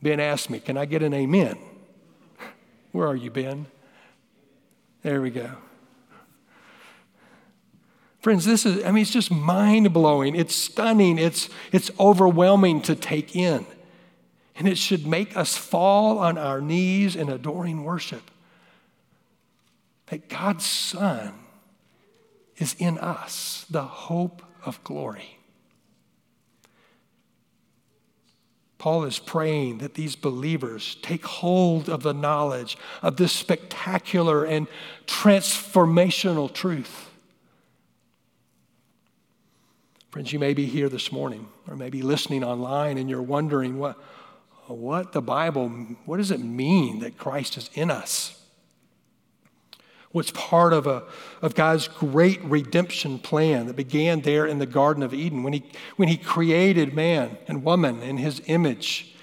Ben 0.00 0.20
asked 0.20 0.48
me, 0.48 0.60
Can 0.60 0.76
I 0.76 0.84
get 0.84 1.02
an 1.02 1.12
amen? 1.12 1.58
Where 2.92 3.08
are 3.08 3.16
you, 3.16 3.30
Ben? 3.30 3.66
There 5.02 5.20
we 5.20 5.30
go. 5.30 5.50
Friends, 8.20 8.44
this 8.44 8.66
is, 8.66 8.84
I 8.84 8.90
mean, 8.90 9.02
it's 9.02 9.12
just 9.12 9.30
mind 9.30 9.92
blowing. 9.92 10.34
It's 10.34 10.54
stunning. 10.54 11.18
It's, 11.18 11.48
it's 11.72 11.90
overwhelming 12.00 12.82
to 12.82 12.94
take 12.94 13.36
in. 13.36 13.64
And 14.56 14.66
it 14.66 14.76
should 14.76 15.06
make 15.06 15.36
us 15.36 15.56
fall 15.56 16.18
on 16.18 16.36
our 16.36 16.60
knees 16.60 17.14
in 17.14 17.28
adoring 17.28 17.84
worship. 17.84 18.30
That 20.06 20.28
God's 20.28 20.66
Son 20.66 21.34
is 22.56 22.74
in 22.78 22.98
us, 22.98 23.64
the 23.70 23.84
hope 23.84 24.42
of 24.64 24.82
glory. 24.82 25.38
Paul 28.78 29.04
is 29.04 29.18
praying 29.18 29.78
that 29.78 29.94
these 29.94 30.16
believers 30.16 30.96
take 31.02 31.24
hold 31.24 31.88
of 31.88 32.02
the 32.02 32.14
knowledge 32.14 32.78
of 33.02 33.16
this 33.16 33.32
spectacular 33.32 34.44
and 34.44 34.66
transformational 35.06 36.52
truth. 36.52 37.07
Friends, 40.10 40.32
you 40.32 40.38
may 40.38 40.54
be 40.54 40.64
here 40.64 40.88
this 40.88 41.12
morning 41.12 41.48
or 41.66 41.76
maybe 41.76 42.00
listening 42.00 42.42
online 42.42 42.96
and 42.96 43.10
you're 43.10 43.20
wondering 43.20 43.78
what, 43.78 43.96
what 44.66 45.12
the 45.12 45.20
Bible, 45.20 45.68
what 46.06 46.16
does 46.16 46.30
it 46.30 46.40
mean 46.40 47.00
that 47.00 47.18
Christ 47.18 47.58
is 47.58 47.68
in 47.74 47.90
us? 47.90 48.34
What's 50.10 50.30
part 50.30 50.72
of, 50.72 50.86
a, 50.86 51.04
of 51.42 51.54
God's 51.54 51.88
great 51.88 52.42
redemption 52.42 53.18
plan 53.18 53.66
that 53.66 53.76
began 53.76 54.22
there 54.22 54.46
in 54.46 54.58
the 54.58 54.66
Garden 54.66 55.02
of 55.02 55.12
Eden 55.12 55.42
when 55.42 55.52
he, 55.52 55.70
when 55.96 56.08
he 56.08 56.16
created 56.16 56.94
man 56.94 57.36
and 57.46 57.62
woman 57.62 58.00
in 58.02 58.16
his 58.16 58.40
image. 58.46 59.14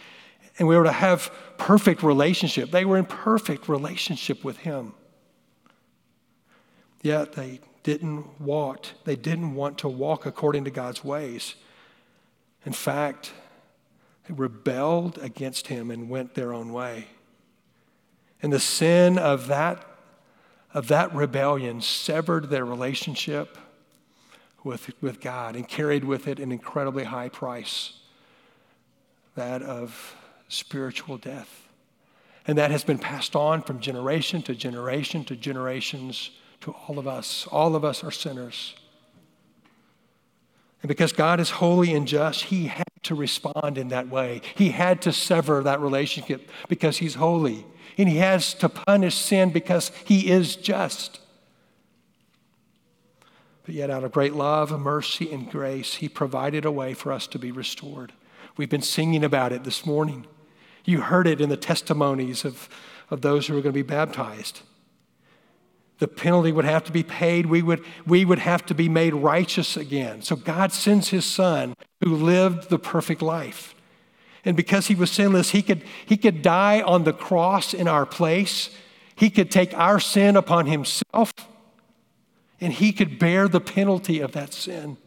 And 0.60 0.68
we 0.68 0.78
were 0.78 0.84
to 0.84 0.92
have 0.92 1.32
perfect 1.58 2.04
relationship. 2.04 2.70
They 2.70 2.86
were 2.86 2.98
in 2.98 3.06
perfect 3.06 3.68
relationship 3.68 4.44
with 4.44 4.58
him. 4.58 4.94
Yet 7.02 7.34
they 7.34 7.62
didn't 7.86 8.42
walk, 8.42 8.88
they 9.04 9.16
didn't 9.16 9.54
want 9.54 9.78
to 9.78 9.88
walk 9.88 10.26
according 10.26 10.64
to 10.64 10.72
God's 10.72 11.04
ways. 11.04 11.54
In 12.66 12.74
fact, 12.74 13.32
they 14.28 14.34
rebelled 14.34 15.20
against 15.20 15.68
him 15.68 15.92
and 15.92 16.10
went 16.10 16.34
their 16.34 16.52
own 16.52 16.74
way. 16.74 17.10
And 18.42 18.52
the 18.52 18.60
sin 18.60 19.20
of 19.20 19.46
that 19.48 19.86
of 20.74 20.90
that 20.90 21.14
rebellion 21.16 21.80
severed 21.80 22.50
their 22.50 22.66
relationship 22.66 23.58
with, 24.62 24.92
with 25.02 25.22
God 25.22 25.56
and 25.56 25.66
carried 25.66 26.04
with 26.04 26.28
it 26.28 26.38
an 26.38 26.52
incredibly 26.52 27.06
high 27.06 27.30
price 27.30 27.94
that 29.36 29.62
of 29.62 30.18
spiritual 30.50 31.18
death. 31.18 31.70
And 32.46 32.58
that 32.58 32.72
has 32.72 32.84
been 32.84 32.98
passed 32.98 33.38
on 33.38 33.62
from 33.62 33.80
generation 33.80 34.42
to 34.42 34.54
generation 34.54 35.24
to 35.26 35.36
generations 35.38 36.32
to 36.66 36.72
all 36.72 37.00
of 37.00 37.08
us. 37.08 37.48
All 37.52 37.76
of 37.76 37.84
us 37.84 38.04
are 38.04 38.12
sinners. 38.12 38.76
And 40.84 40.88
because 40.88 41.14
God 41.14 41.40
is 41.40 41.50
holy 41.50 41.94
and 41.96 42.08
just, 42.08 42.44
He 42.44 42.68
had 42.68 42.86
to 43.04 43.16
respond 43.16 43.80
in 43.80 43.88
that 43.88 44.10
way. 44.10 44.42
He 44.56 44.70
had 44.70 45.02
to 45.04 45.12
sever 45.12 45.64
that 45.64 45.80
relationship 45.80 46.50
because 46.68 46.98
He's 46.98 47.16
holy 47.16 47.66
and 47.98 48.10
he 48.10 48.18
has 48.18 48.54
to 48.56 48.70
punish 48.70 49.16
sin 49.16 49.52
because 49.52 49.92
he 50.04 50.30
is 50.30 50.56
just. 50.56 51.20
But 53.66 53.76
yet, 53.76 53.90
out 53.90 54.04
of 54.04 54.12
great 54.12 54.34
love, 54.34 54.78
mercy, 54.80 55.32
and 55.32 55.50
grace, 55.50 55.96
he 55.96 56.10
provided 56.10 56.66
a 56.66 56.72
way 56.72 56.94
for 56.94 57.12
us 57.12 57.26
to 57.28 57.40
be 57.40 57.52
restored. 57.52 58.14
We've 58.58 58.70
been 58.70 58.82
singing 58.82 59.24
about 59.24 59.52
it 59.52 59.64
this 59.64 59.86
morning. 59.86 60.28
You 60.84 61.02
heard 61.02 61.26
it 61.26 61.42
in 61.42 61.50
the 61.50 61.58
testimonies 61.58 62.46
of, 62.46 62.70
of 63.10 63.22
those 63.22 63.48
who 63.48 63.58
are 63.58 63.62
going 63.62 63.74
to 63.74 63.80
be 63.80 63.82
baptized. 63.82 64.62
The 66.00 66.08
penalty 66.08 66.52
would 66.52 66.66
have 66.66 66.84
to 66.86 66.92
be 66.92 67.04
paid. 67.04 67.46
We 67.46 67.62
would, 67.62 67.84
we 68.06 68.26
would 68.26 68.40
have 68.40 68.66
to 68.66 68.74
be 68.74 68.90
made 68.90 69.14
righteous 69.14 69.78
again. 69.78 70.22
So 70.22 70.36
God 70.36 70.74
sends 70.74 71.10
his 71.10 71.26
son 71.26 71.76
who 72.04 72.16
lived 72.16 72.70
the 72.70 72.80
perfect 72.80 73.22
life. 73.22 73.74
And 74.44 74.56
because 74.56 74.88
he 74.88 74.96
was 74.96 75.12
sinless, 75.12 75.52
he 75.52 75.62
could, 75.62 75.84
he 76.06 76.18
could 76.18 76.42
die 76.42 76.82
on 76.82 77.04
the 77.04 77.14
cross 77.14 77.74
in 77.74 77.88
our 77.88 78.06
place. 78.06 78.70
He 79.16 79.30
could 79.30 79.50
take 79.50 79.74
our 79.74 80.00
sin 80.00 80.36
upon 80.36 80.66
himself, 80.66 81.32
and 82.60 82.74
he 82.74 82.92
could 82.92 83.18
bear 83.18 83.48
the 83.48 83.62
penalty 83.62 84.20
of 84.20 84.34
that 84.34 84.54
sin. 84.54 84.98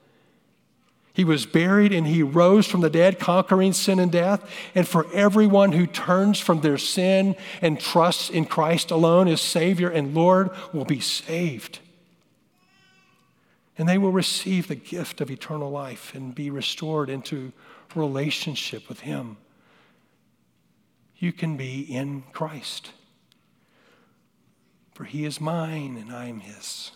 He 1.18 1.24
was 1.24 1.46
buried 1.46 1.92
and 1.92 2.06
he 2.06 2.22
rose 2.22 2.68
from 2.68 2.80
the 2.80 2.88
dead, 2.88 3.18
conquering 3.18 3.72
sin 3.72 3.98
and 3.98 4.12
death. 4.12 4.48
And 4.76 4.86
for 4.86 5.04
everyone 5.12 5.72
who 5.72 5.84
turns 5.84 6.38
from 6.38 6.60
their 6.60 6.78
sin 6.78 7.34
and 7.60 7.80
trusts 7.80 8.30
in 8.30 8.44
Christ 8.44 8.92
alone 8.92 9.26
as 9.26 9.40
Savior 9.40 9.88
and 9.88 10.14
Lord, 10.14 10.50
will 10.72 10.84
be 10.84 11.00
saved. 11.00 11.80
And 13.76 13.88
they 13.88 13.98
will 13.98 14.12
receive 14.12 14.68
the 14.68 14.76
gift 14.76 15.20
of 15.20 15.28
eternal 15.28 15.72
life 15.72 16.14
and 16.14 16.36
be 16.36 16.50
restored 16.50 17.10
into 17.10 17.52
relationship 17.96 18.88
with 18.88 19.00
Him. 19.00 19.38
You 21.16 21.32
can 21.32 21.56
be 21.56 21.80
in 21.80 22.22
Christ. 22.32 22.92
For 24.94 25.02
He 25.02 25.24
is 25.24 25.40
mine 25.40 25.96
and 26.00 26.14
I 26.14 26.26
am 26.26 26.38
His. 26.38 26.92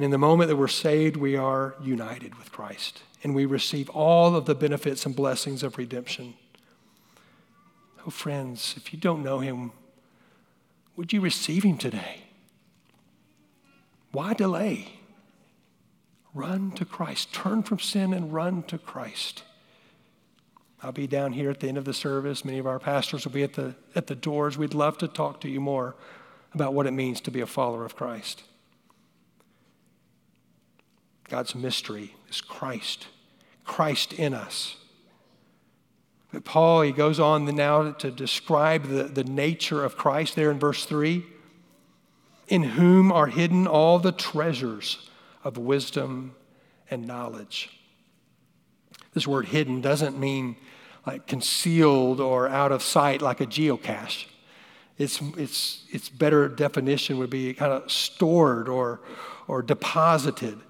And 0.00 0.04
in 0.06 0.12
the 0.12 0.16
moment 0.16 0.48
that 0.48 0.56
we're 0.56 0.66
saved, 0.66 1.18
we 1.18 1.36
are 1.36 1.74
united 1.78 2.36
with 2.36 2.50
Christ 2.50 3.02
and 3.22 3.34
we 3.34 3.44
receive 3.44 3.90
all 3.90 4.34
of 4.34 4.46
the 4.46 4.54
benefits 4.54 5.04
and 5.04 5.14
blessings 5.14 5.62
of 5.62 5.76
redemption. 5.76 6.32
Oh, 8.06 8.10
friends, 8.10 8.72
if 8.78 8.94
you 8.94 8.98
don't 8.98 9.22
know 9.22 9.40
Him, 9.40 9.72
would 10.96 11.12
you 11.12 11.20
receive 11.20 11.64
Him 11.64 11.76
today? 11.76 12.22
Why 14.10 14.32
delay? 14.32 14.88
Run 16.32 16.70
to 16.76 16.86
Christ. 16.86 17.34
Turn 17.34 17.62
from 17.62 17.78
sin 17.78 18.14
and 18.14 18.32
run 18.32 18.62
to 18.68 18.78
Christ. 18.78 19.42
I'll 20.82 20.92
be 20.92 21.08
down 21.08 21.34
here 21.34 21.50
at 21.50 21.60
the 21.60 21.68
end 21.68 21.76
of 21.76 21.84
the 21.84 21.92
service. 21.92 22.42
Many 22.42 22.56
of 22.56 22.66
our 22.66 22.78
pastors 22.78 23.26
will 23.26 23.32
be 23.32 23.42
at 23.42 23.52
the, 23.52 23.74
at 23.94 24.06
the 24.06 24.14
doors. 24.14 24.56
We'd 24.56 24.72
love 24.72 24.96
to 24.96 25.08
talk 25.08 25.42
to 25.42 25.50
you 25.50 25.60
more 25.60 25.94
about 26.54 26.72
what 26.72 26.86
it 26.86 26.92
means 26.92 27.20
to 27.20 27.30
be 27.30 27.42
a 27.42 27.46
follower 27.46 27.84
of 27.84 27.96
Christ. 27.96 28.44
God's 31.30 31.54
mystery 31.54 32.14
is 32.28 32.40
Christ, 32.40 33.06
Christ 33.64 34.12
in 34.12 34.34
us. 34.34 34.76
But 36.32 36.44
Paul, 36.44 36.82
he 36.82 36.92
goes 36.92 37.20
on 37.20 37.44
now 37.46 37.92
to 37.92 38.10
describe 38.10 38.88
the, 38.88 39.04
the 39.04 39.24
nature 39.24 39.84
of 39.84 39.96
Christ 39.96 40.34
there 40.34 40.50
in 40.50 40.58
verse 40.58 40.84
3 40.84 41.24
in 42.48 42.64
whom 42.64 43.12
are 43.12 43.28
hidden 43.28 43.68
all 43.68 44.00
the 44.00 44.10
treasures 44.10 45.08
of 45.44 45.56
wisdom 45.56 46.34
and 46.90 47.06
knowledge. 47.06 47.70
This 49.14 49.26
word 49.26 49.46
hidden 49.46 49.80
doesn't 49.80 50.18
mean 50.18 50.56
like 51.06 51.28
concealed 51.28 52.20
or 52.20 52.48
out 52.48 52.72
of 52.72 52.82
sight 52.82 53.22
like 53.22 53.40
a 53.40 53.46
geocache. 53.46 54.26
Its, 54.98 55.22
its, 55.36 55.84
its 55.90 56.08
better 56.08 56.48
definition 56.48 57.18
would 57.18 57.30
be 57.30 57.54
kind 57.54 57.72
of 57.72 57.90
stored 57.90 58.68
or, 58.68 59.00
or 59.46 59.62
deposited. 59.62 60.60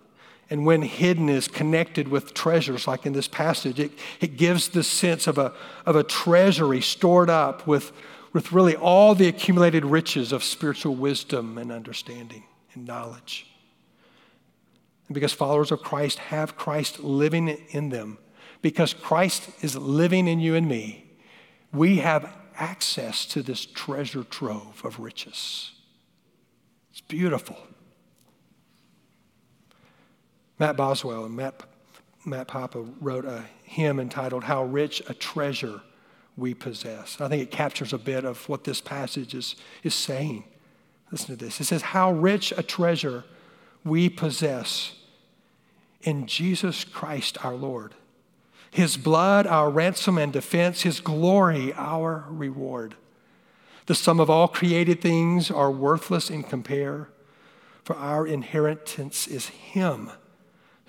And 0.51 0.67
when 0.67 0.83
hidden 0.83 1.29
is 1.29 1.47
connected 1.47 2.09
with 2.09 2.35
treasures, 2.35 2.89
like 2.89 3.07
in 3.07 3.13
this 3.13 3.29
passage, 3.29 3.79
it, 3.79 3.93
it 4.21 4.37
gives 4.37 4.69
the 4.69 4.83
sense 4.83 5.29
of 5.29 5.39
a, 5.39 5.53
of 5.87 5.95
a 5.95 6.03
treasury 6.03 6.81
stored 6.81 7.31
up 7.31 7.69
with, 7.69 7.93
with 8.33 8.51
really 8.51 8.75
all 8.75 9.15
the 9.15 9.29
accumulated 9.29 9.85
riches 9.85 10.33
of 10.33 10.43
spiritual 10.43 10.97
wisdom 10.97 11.57
and 11.57 11.71
understanding 11.71 12.43
and 12.75 12.85
knowledge. 12.85 13.47
And 15.07 15.15
because 15.15 15.33
followers 15.33 15.71
of 15.71 15.83
Christ 15.83 16.19
have 16.19 16.57
Christ 16.57 16.99
living 16.99 17.49
in 17.71 17.91
them, 17.91 18.19
because 18.61 18.93
Christ 18.93 19.51
is 19.63 19.77
living 19.77 20.27
in 20.27 20.41
you 20.41 20.57
and 20.57 20.69
me, 20.69 21.05
we 21.73 21.99
have 21.99 22.37
access 22.57 23.25
to 23.27 23.43
this 23.43 23.65
treasure 23.67 24.25
trove 24.25 24.83
of 24.85 24.99
riches. 24.99 25.73
It's 26.91 27.01
beautiful. 27.01 27.57
Matt 30.61 30.77
Boswell 30.77 31.25
and 31.25 31.35
Matt, 31.35 31.63
Matt 32.27 32.49
Papa 32.49 32.85
wrote 33.01 33.25
a 33.25 33.45
hymn 33.65 33.99
entitled 33.99 34.45
How 34.45 34.63
Rich 34.63 35.03
a 35.09 35.15
Treasure 35.15 35.81
We 36.37 36.53
Possess. 36.53 37.19
I 37.19 37.29
think 37.29 37.43
it 37.43 37.51
captures 37.51 37.95
a 37.95 37.99
bit 37.99 38.27
of 38.27 38.47
what 38.47 38.65
this 38.65 38.83
passage 38.83 39.35
is, 39.35 39.57
is 39.83 39.95
saying. 39.95 40.45
Listen 41.11 41.39
to 41.39 41.45
this. 41.45 41.63
It 41.63 41.65
says, 41.65 41.81
How 41.81 42.13
rich 42.13 42.53
a 42.59 42.63
treasure 42.63 43.25
we 43.85 44.11
possess 44.11 44.93
in 46.03 46.27
Jesus 46.27 46.85
Christ 46.85 47.43
our 47.43 47.55
Lord. 47.55 47.95
His 48.71 48.99
blood, 48.99 49.47
our 49.47 49.71
ransom 49.71 50.19
and 50.19 50.31
defense, 50.31 50.83
His 50.83 51.01
glory, 51.01 51.73
our 51.73 52.27
reward. 52.29 52.97
The 53.87 53.95
sum 53.95 54.21
of 54.21 54.29
all 54.29 54.47
created 54.47 55.01
things 55.01 55.51
are 55.51 55.71
worthless 55.71 56.29
in 56.29 56.43
compare, 56.43 57.09
for 57.83 57.97
our 57.97 58.27
inheritance 58.27 59.27
is 59.27 59.49
Him 59.49 60.11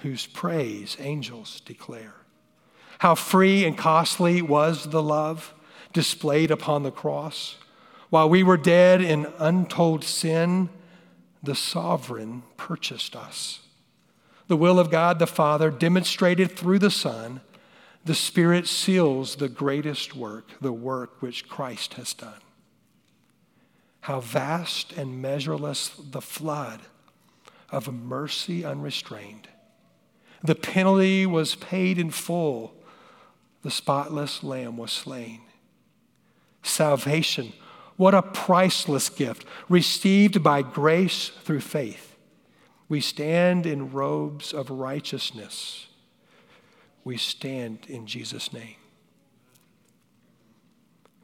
whose 0.02 0.26
praise 0.26 0.98
angels 1.00 1.62
declare. 1.62 2.16
How 3.00 3.16
free 3.16 3.66
and 3.66 3.78
costly 3.78 4.42
was 4.42 4.90
the 4.90 5.02
love 5.02 5.54
displayed 5.94 6.52
upon 6.52 6.84
the 6.84 6.92
cross. 6.92 7.58
While 8.10 8.30
we 8.30 8.44
were 8.44 8.58
dead 8.58 9.02
in 9.02 9.32
untold 9.38 10.04
sin, 10.04 10.70
the 11.42 11.56
sovereign 11.56 12.44
purchased 12.58 13.16
us. 13.16 13.60
The 14.48 14.58
will 14.58 14.80
of 14.80 14.92
God 14.92 15.20
the 15.20 15.28
Father 15.28 15.72
demonstrated 15.72 16.52
through 16.52 16.80
the 16.80 16.92
Son, 16.92 17.42
the 18.04 18.16
Spirit 18.16 18.68
seals 18.68 19.36
the 19.36 19.50
greatest 19.50 20.16
work, 20.16 20.50
the 20.60 20.74
work 20.74 21.22
which 21.22 21.48
Christ 21.48 21.96
has 21.96 22.14
done. 22.14 22.42
How 24.02 24.20
vast 24.20 24.94
and 24.94 25.22
measureless 25.22 25.90
the 25.90 26.22
flood 26.22 26.82
of 27.70 27.94
mercy 27.94 28.66
unrestrained 28.66 29.48
the 30.43 30.56
penalty 30.56 31.25
was 31.25 31.56
paid 31.56 31.97
in 31.97 32.10
full. 32.10 32.73
The 33.62 33.71
spotless 33.71 34.43
lamb 34.43 34.77
was 34.77 34.91
slain. 34.91 35.41
Salvation, 36.63 37.54
what 37.95 38.15
a 38.15 38.21
priceless 38.21 39.10
gift, 39.10 39.45
received 39.69 40.43
by 40.43 40.62
grace 40.62 41.30
through 41.43 41.62
faith. 41.62 42.15
We 42.89 43.01
stand 43.01 43.65
in 43.65 43.91
robes 43.91 44.54
of 44.54 44.69
righteousness. 44.69 45.88
We 47.04 47.17
stand 47.17 47.86
in 47.88 48.06
Jesus' 48.06 48.51
name. 48.51 48.75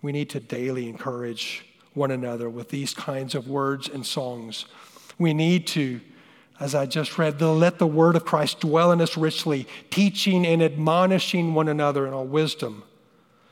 We 0.01 0.11
need 0.11 0.29
to 0.29 0.39
daily 0.39 0.87
encourage 0.87 1.65
one 1.93 2.11
another 2.11 2.49
with 2.49 2.69
these 2.69 2.93
kinds 2.93 3.35
of 3.35 3.49
words 3.49 3.89
and 3.89 4.05
songs. 4.05 4.65
We 5.17 5.33
need 5.33 5.67
to 5.67 5.99
as 6.59 6.73
I 6.73 6.85
just 6.85 7.17
read, 7.17 7.41
let 7.41 7.77
the 7.77 7.87
word 7.87 8.15
of 8.15 8.25
Christ 8.25 8.61
dwell 8.61 8.91
in 8.91 9.01
us 9.01 9.15
richly, 9.15 9.67
teaching 9.89 10.45
and 10.45 10.61
admonishing 10.61 11.53
one 11.53 11.67
another 11.67 12.07
in 12.07 12.13
all 12.13 12.25
wisdom, 12.25 12.83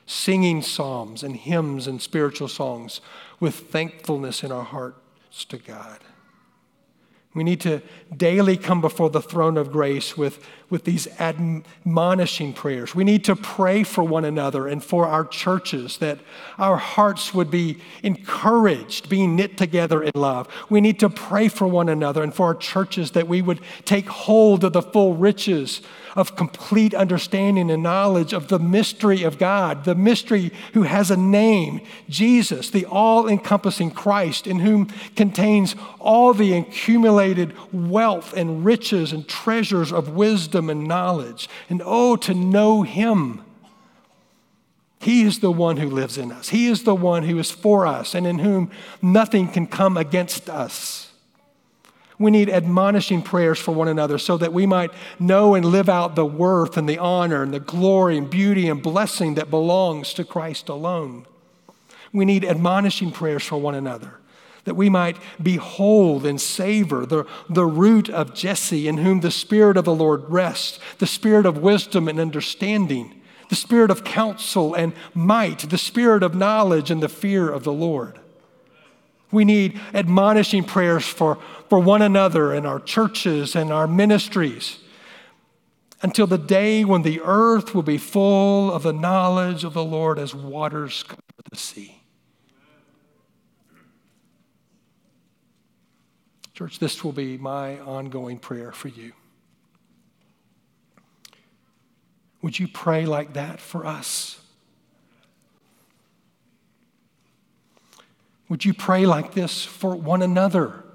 singing 0.06 0.62
psalms 0.62 1.24
and 1.24 1.36
hymns 1.36 1.88
and 1.88 2.02
spiritual 2.02 2.48
songs 2.48 3.02
with 3.40 3.56
thankfulness 3.56 4.44
in 4.44 4.52
our 4.52 4.64
hearts 4.64 5.46
to 5.46 5.58
God. 5.58 6.00
We 7.36 7.44
need 7.44 7.60
to 7.62 7.82
daily 8.16 8.56
come 8.56 8.82
before 8.82 9.10
the 9.10 9.22
throne 9.22 9.58
of 9.58 9.72
grace 9.72 10.18
with, 10.18 10.44
with 10.76 10.84
these 10.84 11.08
admonishing 11.22 12.52
prayers. 12.52 12.94
We 12.94 13.06
need 13.06 13.24
to 13.24 13.36
pray 13.38 13.84
for 13.84 14.04
one 14.04 14.26
another 14.26 14.68
and 14.68 14.84
for 14.84 15.08
our 15.08 15.24
churches 15.24 16.00
that 16.00 16.20
our 16.58 16.76
hearts 16.76 17.34
would 17.34 17.50
be 17.50 17.78
encouraged, 18.04 19.08
being 19.08 19.38
knit 19.38 19.56
together 19.56 20.04
in 20.04 20.12
love. 20.16 20.50
We 20.70 20.82
need 20.82 21.00
to 21.00 21.10
pray 21.10 21.48
for 21.48 21.66
one 21.66 21.88
another 21.88 22.24
and 22.24 22.36
for 22.36 22.48
our 22.48 22.56
churches 22.56 23.12
that 23.12 23.26
we 23.26 23.42
would 23.42 23.62
take 23.86 24.10
hold 24.10 24.66
of 24.66 24.74
the 24.74 24.82
full 24.82 25.16
riches 25.16 25.80
of 26.16 26.36
complete 26.38 26.94
understanding 26.94 27.70
and 27.70 27.84
knowledge 27.84 28.32
of 28.32 28.48
the 28.48 28.60
mystery 28.60 29.24
of 29.24 29.38
God, 29.38 29.84
the 29.84 29.96
mystery 29.96 30.52
who 30.74 30.84
has 30.84 31.12
a 31.12 31.18
name, 31.18 31.82
Jesus, 32.10 32.70
the 32.70 32.86
all 32.86 33.28
encompassing 33.28 33.92
Christ, 33.92 34.48
in 34.48 34.60
whom 34.60 34.88
contains 35.16 35.76
all 36.00 36.34
the 36.34 36.54
accumulated 36.54 37.54
wealth 37.74 38.34
and 38.34 38.64
riches 38.64 39.12
and 39.12 39.28
treasures 39.28 39.92
of 39.92 40.10
wisdom 40.10 40.65
and 40.70 40.88
knowledge. 40.88 41.50
And 41.70 41.82
oh, 41.86 42.16
to 42.18 42.34
know 42.34 42.84
Him. 42.84 43.42
He 45.00 45.24
is 45.24 45.40
the 45.40 45.52
one 45.52 45.78
who 45.78 45.90
lives 45.90 46.18
in 46.18 46.32
us. 46.32 46.50
He 46.50 46.68
is 46.68 46.84
the 46.84 46.96
one 46.96 47.24
who 47.24 47.38
is 47.38 47.52
for 47.52 47.86
us 47.86 48.16
and 48.16 48.26
in 48.26 48.40
whom 48.40 48.72
nothing 49.02 49.48
can 49.48 49.68
come 49.68 49.98
against 49.98 50.50
us. 50.50 51.12
We 52.18 52.32
need 52.32 52.50
admonishing 52.50 53.22
prayers 53.22 53.60
for 53.60 53.74
one 53.74 53.88
another 53.88 54.18
so 54.18 54.38
that 54.38 54.54
we 54.54 54.66
might 54.66 54.92
know 55.20 55.54
and 55.54 55.66
live 55.66 55.90
out 55.90 56.16
the 56.16 56.26
worth 56.26 56.78
and 56.78 56.88
the 56.88 56.98
honor 56.98 57.44
and 57.44 57.54
the 57.54 57.60
glory 57.60 58.18
and 58.18 58.30
beauty 58.30 58.70
and 58.70 58.82
blessing 58.82 59.36
that 59.36 59.50
belongs 59.50 60.14
to 60.14 60.24
Christ 60.24 60.70
alone. 60.70 61.26
We 62.14 62.24
need 62.24 62.46
admonishing 62.46 63.12
prayers 63.12 63.44
for 63.44 63.58
one 63.58 63.76
another 63.76 64.20
that 64.66 64.76
we 64.76 64.90
might 64.90 65.18
behold 65.42 66.26
and 66.26 66.42
savor 66.42 67.06
the, 67.06 67.26
the 67.50 67.66
root 67.66 68.10
of 68.10 68.34
Jesse 68.34 68.88
in 68.88 68.98
whom 68.98 69.22
the 69.22 69.32
Spirit 69.32 69.78
of 69.78 69.86
the 69.86 69.96
Lord 69.96 70.24
rests, 70.28 70.80
the 70.98 71.08
Spirit 71.08 71.46
of 71.46 71.60
wisdom 71.60 72.08
and 72.08 72.20
understanding, 72.20 73.22
the 73.50 73.56
Spirit 73.56 73.92
of 73.92 74.04
counsel 74.04 74.74
and 74.74 74.94
might, 75.14 75.70
the 75.70 75.78
Spirit 75.78 76.24
of 76.24 76.36
knowledge 76.36 76.92
and 76.92 77.02
the 77.02 77.10
fear 77.10 77.50
of 77.50 77.64
the 77.64 77.74
Lord. 77.74 78.20
We 79.32 79.46
need 79.46 79.80
admonishing 79.94 80.64
prayers 80.64 81.06
for, 81.06 81.38
for 81.70 81.80
one 81.80 82.02
another 82.02 82.54
in 82.54 82.66
our 82.66 82.80
churches 82.80 83.56
and 83.56 83.72
our 83.72 83.88
ministries 83.88 84.80
until 86.02 86.28
the 86.28 86.38
day 86.38 86.86
when 86.86 87.02
the 87.02 87.22
earth 87.22 87.74
will 87.74 87.84
be 87.84 87.98
full 87.98 88.72
of 88.72 88.84
the 88.84 88.94
knowledge 88.94 89.64
of 89.64 89.74
the 89.74 89.84
Lord 89.84 90.20
as 90.20 90.36
waters 90.36 91.04
cover 91.04 91.22
the 91.50 91.58
sea. 91.58 91.95
Church, 96.56 96.80
this 96.80 97.04
will 97.04 97.12
be 97.12 97.38
my 97.38 97.80
ongoing 97.82 98.40
prayer 98.40 98.72
for 98.72 98.88
you. 98.88 99.12
Would 102.42 102.58
you 102.58 102.70
pray 102.70 103.06
like 103.06 103.34
that 103.34 103.60
for 103.60 103.86
us? 103.86 104.40
Would 108.48 108.64
you 108.64 108.74
pray 108.74 109.06
like 109.06 109.34
this 109.34 109.66
for 109.66 109.98
one 109.98 110.22
another? 110.22 110.86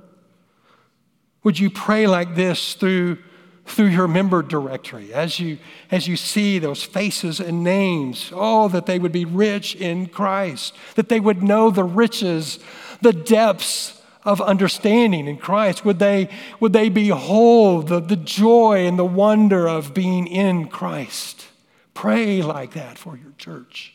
Would 1.42 1.58
you 1.58 1.68
pray 1.68 2.06
like 2.06 2.36
this 2.36 2.72
through, 2.72 3.18
through 3.66 3.88
your 3.88 4.08
member 4.08 4.42
directory 4.42 5.12
as 5.12 5.38
you, 5.38 5.58
as 5.90 6.08
you 6.08 6.16
see 6.16 6.58
those 6.58 6.82
faces 6.82 7.38
and 7.38 7.62
names? 7.62 8.32
Oh, 8.32 8.68
that 8.68 8.86
they 8.86 8.98
would 8.98 9.12
be 9.12 9.26
rich 9.26 9.76
in 9.76 10.06
Christ, 10.06 10.74
that 10.94 11.10
they 11.10 11.20
would 11.20 11.42
know 11.42 11.70
the 11.70 11.84
riches, 11.84 12.60
the 13.02 13.12
depths 13.12 13.99
of 14.24 14.40
understanding 14.40 15.26
in 15.26 15.38
Christ. 15.38 15.84
Would 15.84 15.98
they, 15.98 16.28
would 16.58 16.72
they 16.72 16.88
behold 16.88 17.88
the, 17.88 18.00
the 18.00 18.16
joy 18.16 18.86
and 18.86 18.98
the 18.98 19.04
wonder 19.04 19.68
of 19.68 19.94
being 19.94 20.26
in 20.26 20.68
Christ? 20.68 21.46
Pray 21.94 22.42
like 22.42 22.72
that 22.74 22.98
for 22.98 23.16
your 23.16 23.32
church. 23.38 23.94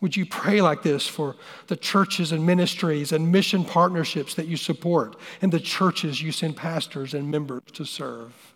Would 0.00 0.16
you 0.16 0.26
pray 0.26 0.60
like 0.60 0.82
this 0.82 1.06
for 1.06 1.36
the 1.68 1.76
churches 1.76 2.30
and 2.30 2.44
ministries 2.44 3.12
and 3.12 3.32
mission 3.32 3.64
partnerships 3.64 4.34
that 4.34 4.46
you 4.46 4.56
support 4.56 5.16
and 5.40 5.50
the 5.50 5.60
churches 5.60 6.20
you 6.20 6.32
send 6.32 6.56
pastors 6.56 7.14
and 7.14 7.30
members 7.30 7.62
to 7.72 7.84
serve? 7.84 8.54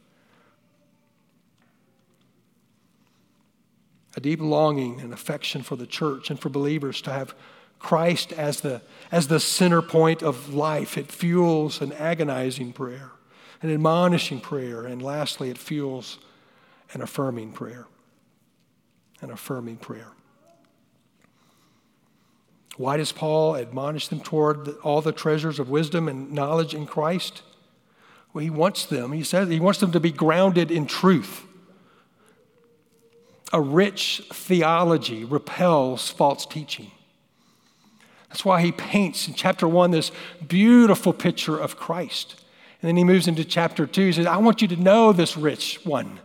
A 4.17 4.21
deep 4.21 4.41
longing 4.41 5.01
and 5.01 5.13
affection 5.13 5.63
for 5.63 5.77
the 5.77 5.87
church 5.87 6.31
and 6.31 6.39
for 6.39 6.51
believers 6.51 7.01
to 7.03 7.13
have 7.13 7.35
Christ 7.81 8.33
as 8.33 8.61
the, 8.61 8.83
as 9.11 9.27
the 9.27 9.41
center 9.41 9.83
point 9.83 10.23
of 10.23 10.55
life. 10.55 10.97
It 10.97 11.11
fuels 11.11 11.81
an 11.81 11.93
agonizing 11.95 12.73
prayer. 12.73 13.11
an 13.63 13.73
admonishing 13.73 14.41
prayer, 14.41 14.87
and 14.87 15.03
lastly, 15.03 15.51
it 15.51 15.59
fuels 15.59 16.19
an 16.93 17.03
affirming 17.03 17.53
prayer. 17.53 17.87
An 19.21 19.31
affirming 19.31 19.77
prayer. 19.77 20.13
Why 22.77 22.97
does 22.97 23.13
Paul 23.13 23.57
admonish 23.57 24.09
them 24.09 24.21
toward 24.21 24.69
all 24.83 25.03
the 25.03 25.13
treasures 25.13 25.59
of 25.59 25.69
wisdom 25.69 26.09
and 26.09 26.33
knowledge 26.33 26.75
in 26.75 26.87
Christ? 26.87 27.43
Well, 28.33 28.43
he 28.43 28.51
wants 28.51 28.87
them, 28.87 29.13
he 29.13 29.25
says, 29.25 29.49
he 29.49 29.61
wants 29.61 29.81
them 29.81 29.93
to 29.93 30.01
be 30.01 30.13
grounded 30.13 30.71
in 30.71 30.87
truth. 30.87 31.45
A 33.53 33.61
rich 33.61 34.23
theology 34.33 35.25
repels 35.25 36.09
false 36.09 36.47
teaching. 36.47 36.93
That's 38.31 38.45
why 38.45 38.63
he 38.63 38.73
paints 38.73 39.29
in 39.29 39.35
chapter 39.35 39.69
one 39.69 39.91
this 39.91 40.11
beautiful 40.47 41.13
picture 41.13 41.59
of 41.59 41.77
Christ. 41.77 42.43
And 42.81 42.89
then 42.89 42.97
he 42.97 43.05
moves 43.05 43.29
into 43.29 43.45
chapter 43.45 43.87
two. 43.87 44.07
He 44.07 44.13
says, 44.13 44.27
I 44.27 44.39
want 44.39 44.63
you 44.63 44.69
to 44.69 44.77
know 44.77 45.13
this 45.13 45.37
rich 45.37 45.85
one. 45.85 46.21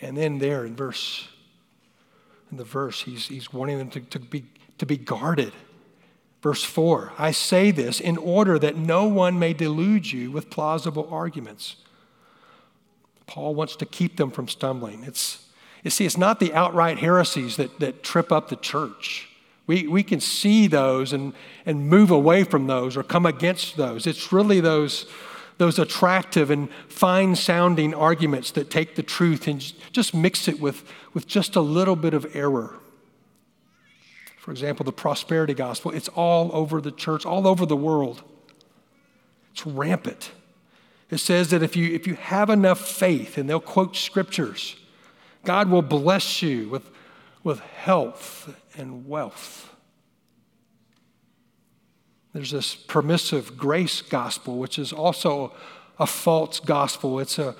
And 0.00 0.16
then 0.16 0.38
there 0.38 0.66
in 0.66 0.76
verse, 0.76 1.28
in 2.50 2.58
the 2.58 2.64
verse, 2.64 3.02
he's, 3.02 3.28
he's 3.28 3.52
wanting 3.52 3.78
them 3.78 3.90
to, 3.90 4.00
to 4.00 4.18
be 4.18 4.44
to 4.82 4.86
be 4.86 4.96
guarded. 4.96 5.52
Verse 6.42 6.64
4 6.64 7.12
I 7.16 7.30
say 7.30 7.70
this 7.70 8.00
in 8.00 8.16
order 8.16 8.58
that 8.58 8.76
no 8.76 9.06
one 9.06 9.38
may 9.38 9.52
delude 9.52 10.10
you 10.10 10.32
with 10.32 10.50
plausible 10.50 11.08
arguments. 11.10 11.76
Paul 13.26 13.54
wants 13.54 13.76
to 13.76 13.86
keep 13.86 14.16
them 14.16 14.32
from 14.32 14.48
stumbling. 14.48 15.04
It's, 15.04 15.46
you 15.84 15.90
see, 15.90 16.04
it's 16.04 16.18
not 16.18 16.40
the 16.40 16.52
outright 16.52 16.98
heresies 16.98 17.56
that, 17.56 17.78
that 17.78 18.02
trip 18.02 18.32
up 18.32 18.48
the 18.48 18.56
church. 18.56 19.28
We, 19.72 19.86
we 19.86 20.02
can 20.02 20.20
see 20.20 20.66
those 20.66 21.14
and, 21.14 21.32
and 21.64 21.88
move 21.88 22.10
away 22.10 22.44
from 22.44 22.66
those 22.66 22.94
or 22.94 23.02
come 23.02 23.24
against 23.24 23.78
those. 23.78 24.06
It's 24.06 24.30
really 24.30 24.60
those, 24.60 25.06
those 25.56 25.78
attractive 25.78 26.50
and 26.50 26.68
fine 26.88 27.34
sounding 27.36 27.94
arguments 27.94 28.50
that 28.50 28.68
take 28.68 28.96
the 28.96 29.02
truth 29.02 29.48
and 29.48 29.60
just 29.90 30.12
mix 30.12 30.46
it 30.46 30.60
with, 30.60 30.84
with 31.14 31.26
just 31.26 31.56
a 31.56 31.62
little 31.62 31.96
bit 31.96 32.12
of 32.12 32.36
error. 32.36 32.74
For 34.36 34.50
example, 34.50 34.84
the 34.84 34.92
prosperity 34.92 35.54
gospel, 35.54 35.90
it's 35.92 36.08
all 36.08 36.50
over 36.52 36.82
the 36.82 36.92
church, 36.92 37.24
all 37.24 37.46
over 37.46 37.64
the 37.64 37.74
world. 37.74 38.22
It's 39.52 39.64
rampant. 39.64 40.32
It 41.10 41.16
says 41.16 41.48
that 41.48 41.62
if 41.62 41.76
you, 41.76 41.94
if 41.94 42.06
you 42.06 42.16
have 42.16 42.50
enough 42.50 42.86
faith, 42.86 43.38
and 43.38 43.48
they'll 43.48 43.58
quote 43.58 43.96
scriptures, 43.96 44.76
God 45.46 45.70
will 45.70 45.80
bless 45.80 46.42
you 46.42 46.68
with, 46.68 46.90
with 47.42 47.60
health 47.60 48.54
and 48.76 49.08
wealth. 49.08 49.72
There's 52.32 52.50
this 52.50 52.74
permissive 52.74 53.56
grace 53.56 54.00
gospel, 54.00 54.58
which 54.58 54.78
is 54.78 54.92
also 54.92 55.52
a 55.98 56.06
false 56.06 56.60
gospel. 56.60 57.20
It's 57.20 57.38
a, 57.38 57.54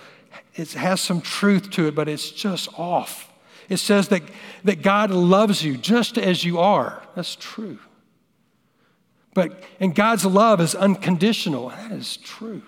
it 0.54 0.72
has 0.72 1.00
some 1.00 1.20
truth 1.20 1.70
to 1.72 1.88
it, 1.88 1.94
but 1.94 2.08
it's 2.08 2.30
just 2.30 2.68
off. 2.78 3.30
It 3.68 3.76
says 3.76 4.08
that, 4.08 4.22
that 4.64 4.82
God 4.82 5.10
loves 5.10 5.62
you 5.62 5.76
just 5.76 6.18
as 6.18 6.44
you 6.44 6.58
are. 6.58 7.02
That's 7.14 7.36
true. 7.36 7.78
But, 9.34 9.62
and 9.80 9.94
God's 9.94 10.26
love 10.26 10.60
is 10.60 10.74
unconditional. 10.74 11.70
That 11.70 11.92
is 11.92 12.16
true. 12.18 12.62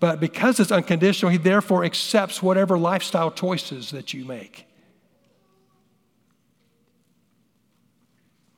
But 0.00 0.18
because 0.18 0.60
it's 0.60 0.72
unconditional, 0.72 1.30
He 1.30 1.38
therefore 1.38 1.84
accepts 1.84 2.42
whatever 2.42 2.78
lifestyle 2.78 3.30
choices 3.30 3.90
that 3.90 4.12
you 4.12 4.24
make. 4.24 4.66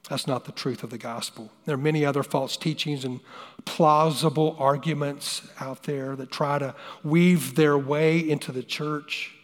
That's 0.09 0.27
not 0.27 0.45
the 0.45 0.53
truth 0.53 0.83
of 0.83 0.91
the 0.91 0.99
gospel. 0.99 1.51
There 1.65 1.75
are 1.75 1.79
many 1.79 2.05
other 2.05 2.23
false 2.23 2.57
teachings 2.57 3.05
and 3.05 3.21
plausible 3.65 4.55
arguments 4.59 5.43
out 5.61 5.85
there 5.85 6.15
that 6.17 6.31
try 6.31 6.59
to 6.59 6.75
weave 7.03 7.55
their 7.55 7.79
way 7.79 8.19
into 8.19 8.53
the 8.53 8.63
church. 8.63 9.35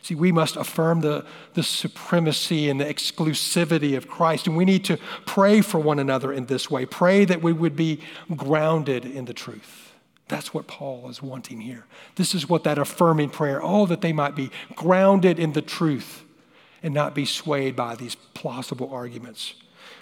See, 0.00 0.14
we 0.14 0.32
must 0.32 0.56
affirm 0.56 1.00
the, 1.00 1.24
the 1.52 1.62
supremacy 1.62 2.68
and 2.68 2.80
the 2.80 2.84
exclusivity 2.84 3.96
of 3.96 4.08
Christ. 4.08 4.46
And 4.46 4.56
we 4.56 4.64
need 4.64 4.84
to 4.86 4.98
pray 5.26 5.60
for 5.60 5.78
one 5.78 5.98
another 5.98 6.32
in 6.32 6.46
this 6.46 6.70
way. 6.70 6.86
Pray 6.86 7.24
that 7.26 7.42
we 7.42 7.52
would 7.52 7.76
be 7.76 8.00
grounded 8.36 9.04
in 9.04 9.26
the 9.26 9.34
truth. 9.34 9.92
That's 10.28 10.54
what 10.54 10.66
Paul 10.66 11.10
is 11.10 11.22
wanting 11.22 11.60
here. 11.60 11.84
This 12.16 12.34
is 12.34 12.48
what 12.48 12.64
that 12.64 12.78
affirming 12.78 13.30
prayer, 13.30 13.62
oh, 13.62 13.84
that 13.86 14.00
they 14.00 14.12
might 14.12 14.34
be 14.34 14.50
grounded 14.74 15.38
in 15.38 15.52
the 15.52 15.62
truth 15.62 16.22
and 16.82 16.94
not 16.94 17.14
be 17.14 17.26
swayed 17.26 17.76
by 17.76 17.94
these 17.94 18.14
plausible 18.14 18.90
arguments. 18.90 19.54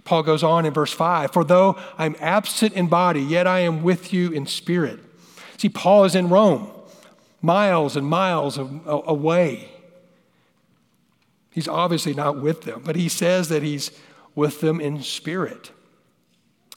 Paul 0.04 0.22
goes 0.22 0.42
on 0.42 0.66
in 0.66 0.72
verse 0.72 0.92
5 0.92 1.32
For 1.32 1.44
though 1.44 1.78
I'm 1.98 2.16
absent 2.18 2.74
in 2.74 2.88
body, 2.88 3.20
yet 3.20 3.46
I 3.46 3.60
am 3.60 3.82
with 3.82 4.12
you 4.12 4.30
in 4.30 4.46
spirit. 4.46 5.00
See, 5.58 5.68
Paul 5.68 6.04
is 6.04 6.14
in 6.14 6.28
Rome, 6.28 6.70
miles 7.40 7.96
and 7.96 8.06
miles 8.06 8.58
away. 8.58 9.68
He's 11.52 11.68
obviously 11.68 12.14
not 12.14 12.40
with 12.40 12.62
them, 12.62 12.82
but 12.84 12.96
he 12.96 13.08
says 13.08 13.48
that 13.48 13.62
he's 13.62 13.90
with 14.34 14.60
them 14.60 14.80
in 14.80 15.02
spirit. 15.02 15.70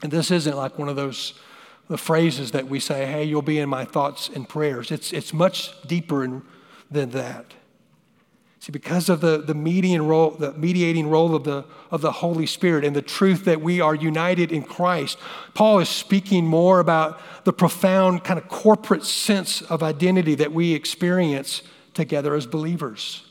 And 0.03 0.11
this 0.11 0.29
isn't 0.29 0.55
like 0.55 0.77
one 0.77 0.89
of 0.89 0.95
those 0.95 1.39
the 1.87 1.97
phrases 1.97 2.51
that 2.51 2.67
we 2.67 2.79
say, 2.79 3.05
hey, 3.05 3.23
you'll 3.23 3.41
be 3.41 3.59
in 3.59 3.69
my 3.69 3.85
thoughts 3.85 4.29
and 4.33 4.47
prayers. 4.49 4.91
It's, 4.91 5.13
it's 5.13 5.33
much 5.33 5.79
deeper 5.83 6.23
in, 6.23 6.41
than 6.89 7.11
that. 7.11 7.53
See, 8.65 8.71
because 8.71 9.09
of 9.09 9.21
the, 9.21 9.37
the, 9.37 9.53
median 9.53 10.07
role, 10.07 10.31
the 10.31 10.51
mediating 10.53 11.07
role 11.07 11.35
of 11.35 11.43
the, 11.43 11.65
of 11.91 12.01
the 12.01 12.11
Holy 12.11 12.47
Spirit 12.47 12.83
and 12.83 12.95
the 12.95 13.01
truth 13.03 13.45
that 13.45 13.61
we 13.61 13.79
are 13.79 13.93
united 13.93 14.51
in 14.51 14.63
Christ, 14.63 15.19
Paul 15.53 15.77
is 15.79 15.89
speaking 15.89 16.47
more 16.47 16.79
about 16.79 17.21
the 17.43 17.53
profound 17.53 18.23
kind 18.23 18.39
of 18.39 18.47
corporate 18.47 19.03
sense 19.03 19.61
of 19.61 19.83
identity 19.83 20.33
that 20.33 20.51
we 20.51 20.73
experience 20.73 21.61
together 21.93 22.33
as 22.33 22.47
believers 22.47 23.25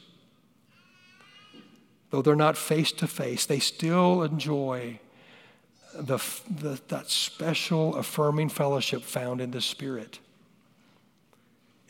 though 2.15 2.23
they're 2.23 2.37
not 2.37 2.57
face 2.57 2.93
to 2.93 3.09
face, 3.09 3.45
they 3.45 3.59
still 3.59 4.23
enjoy 4.23 5.01
the, 5.95 6.17
the, 6.49 6.81
that 6.87 7.11
special 7.11 7.97
affirming 7.97 8.49
fellowship 8.49 9.03
found 9.03 9.41
in 9.41 9.51
the 9.51 9.61
Spirit. 9.61 10.21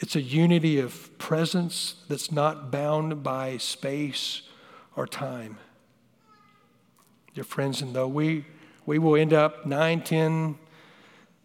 It's 0.04 0.16
a 0.16 0.20
unity 0.20 0.78
of 0.80 1.16
presence 1.16 1.94
that's 2.10 2.30
not 2.30 2.70
bound 2.70 3.22
by 3.22 3.56
space 3.56 4.42
or 4.96 5.06
time. 5.06 5.56
Dear 7.32 7.44
friends, 7.44 7.80
and 7.80 7.94
though 7.94 8.06
we, 8.06 8.44
we 8.84 8.98
will 8.98 9.16
end 9.16 9.32
up 9.32 9.64
9, 9.64 10.02
10, 10.02 10.58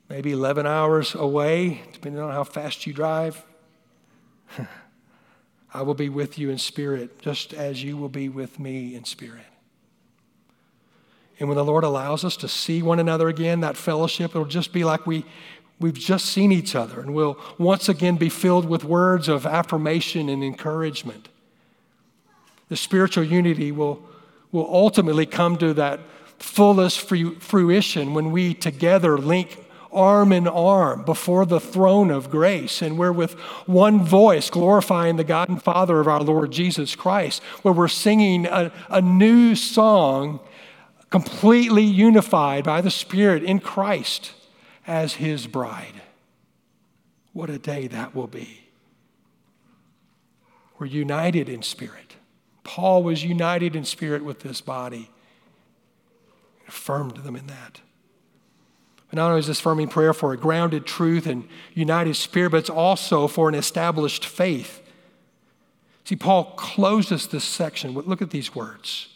maybe 0.09 0.33
11 0.33 0.67
hours 0.67 1.15
away, 1.15 1.83
depending 1.93 2.21
on 2.21 2.33
how 2.33 2.43
fast 2.43 2.85
you 2.85 2.91
drive. 2.91 3.45
I 5.73 5.81
will 5.81 5.93
be 5.93 6.09
with 6.09 6.37
you 6.37 6.49
in 6.49 6.57
spirit, 6.57 7.21
just 7.21 7.53
as 7.53 7.81
you 7.81 7.95
will 7.95 8.09
be 8.09 8.27
with 8.27 8.59
me 8.59 8.93
in 8.93 9.05
spirit. 9.05 9.45
And 11.39 11.47
when 11.47 11.55
the 11.55 11.63
Lord 11.63 11.85
allows 11.85 12.25
us 12.25 12.35
to 12.35 12.49
see 12.49 12.81
one 12.81 12.99
another 12.99 13.29
again, 13.29 13.61
that 13.61 13.77
fellowship, 13.77 14.31
it'll 14.31 14.43
just 14.43 14.73
be 14.73 14.83
like 14.83 15.07
we, 15.07 15.23
we've 15.79 15.97
just 15.97 16.25
seen 16.25 16.51
each 16.51 16.75
other, 16.75 16.99
and 16.99 17.13
we'll 17.13 17.37
once 17.57 17.89
again 17.89 18.17
be 18.17 18.29
filled 18.29 18.65
with 18.65 18.83
words 18.83 19.27
of 19.27 19.45
affirmation 19.45 20.29
and 20.29 20.43
encouragement. 20.43 21.29
The 22.67 22.77
spiritual 22.77 23.23
unity 23.23 23.71
will, 23.71 24.03
will 24.51 24.67
ultimately 24.71 25.25
come 25.25 25.57
to 25.57 25.73
that 25.73 25.99
fullest 26.37 26.99
fruition 26.99 28.13
when 28.13 28.31
we 28.31 28.53
together 28.53 29.17
link 29.17 29.65
arm 29.91 30.31
in 30.31 30.47
arm 30.47 31.03
before 31.03 31.45
the 31.45 31.59
throne 31.59 32.11
of 32.11 32.29
grace, 32.29 32.81
and 32.81 32.97
we're 32.97 33.11
with 33.11 33.33
one 33.65 34.03
voice 34.03 34.49
glorifying 34.49 35.15
the 35.15 35.23
God 35.23 35.49
and 35.49 35.61
Father 35.61 35.99
of 35.99 36.07
our 36.07 36.21
Lord 36.21 36.51
Jesus 36.51 36.95
Christ, 36.95 37.41
where 37.63 37.73
we're 37.73 37.87
singing 37.87 38.45
a, 38.45 38.71
a 38.89 39.01
new 39.01 39.55
song 39.55 40.39
completely 41.09 41.83
unified 41.83 42.63
by 42.63 42.81
the 42.81 42.91
Spirit 42.91 43.43
in 43.43 43.59
Christ 43.59 44.33
as 44.89 45.13
His 45.13 45.45
bride. 45.45 46.01
What 47.31 47.51
a 47.51 47.59
day 47.59 47.87
that 47.87 48.15
will 48.15 48.27
be. 48.27 48.63
We're 50.79 50.87
united 50.87 51.47
in 51.47 51.61
spirit. 51.61 52.15
Paul 52.63 53.03
was 53.03 53.23
united 53.23 53.75
in 53.75 53.85
spirit 53.85 54.23
with 54.23 54.39
this 54.39 54.61
body, 54.61 55.11
affirmed 56.67 57.17
them 57.17 57.35
in 57.35 57.45
that. 57.47 57.81
But 59.09 59.17
not 59.17 59.27
only 59.27 59.39
is 59.39 59.47
this 59.47 59.59
affirming 59.59 59.89
prayer 59.89 60.13
for 60.13 60.33
a 60.33 60.37
grounded 60.37 60.87
truth 60.87 61.27
and 61.27 61.47
united 61.75 62.15
spirit, 62.15 62.51
but 62.51 62.57
it's 62.57 62.69
also 62.69 63.27
for 63.27 63.47
an 63.47 63.55
established 63.55 64.25
faith. 64.25 64.81
See, 66.03 66.15
Paul 66.15 66.55
closes 66.57 67.27
this 67.27 67.43
section 67.43 67.93
with 67.93 68.07
look 68.07 68.23
at 68.23 68.31
these 68.31 68.55
words 68.55 69.07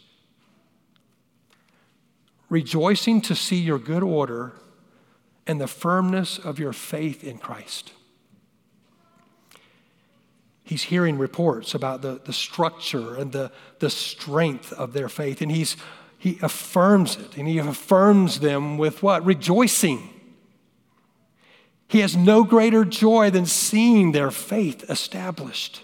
rejoicing 2.49 3.19
to 3.19 3.33
see 3.33 3.55
your 3.55 3.79
good 3.79 4.03
order 4.03 4.53
and 5.45 5.59
the 5.59 5.67
firmness 5.67 6.37
of 6.37 6.59
your 6.59 6.73
faith 6.73 7.23
in 7.23 7.37
Christ. 7.37 7.91
He's 10.63 10.83
hearing 10.83 11.17
reports 11.17 11.75
about 11.75 12.01
the, 12.01 12.21
the 12.23 12.33
structure 12.33 13.15
and 13.15 13.31
the, 13.31 13.51
the 13.79 13.89
strength 13.89 14.71
of 14.73 14.93
their 14.93 15.09
faith, 15.09 15.41
and 15.41 15.51
he's 15.51 15.75
he 16.23 16.39
affirms 16.41 17.17
it, 17.17 17.35
and 17.35 17.49
he 17.49 17.57
affirms 17.57 18.39
them 18.39 18.77
with 18.77 19.03
what? 19.03 19.25
Rejoicing. 19.25 20.09
He 21.89 21.99
has 21.99 22.15
no 22.15 22.45
greater 22.45 22.85
joy 22.85 23.29
than 23.29 23.45
seeing 23.45 24.13
their 24.13 24.31
faith 24.31 24.89
established. 24.89 25.83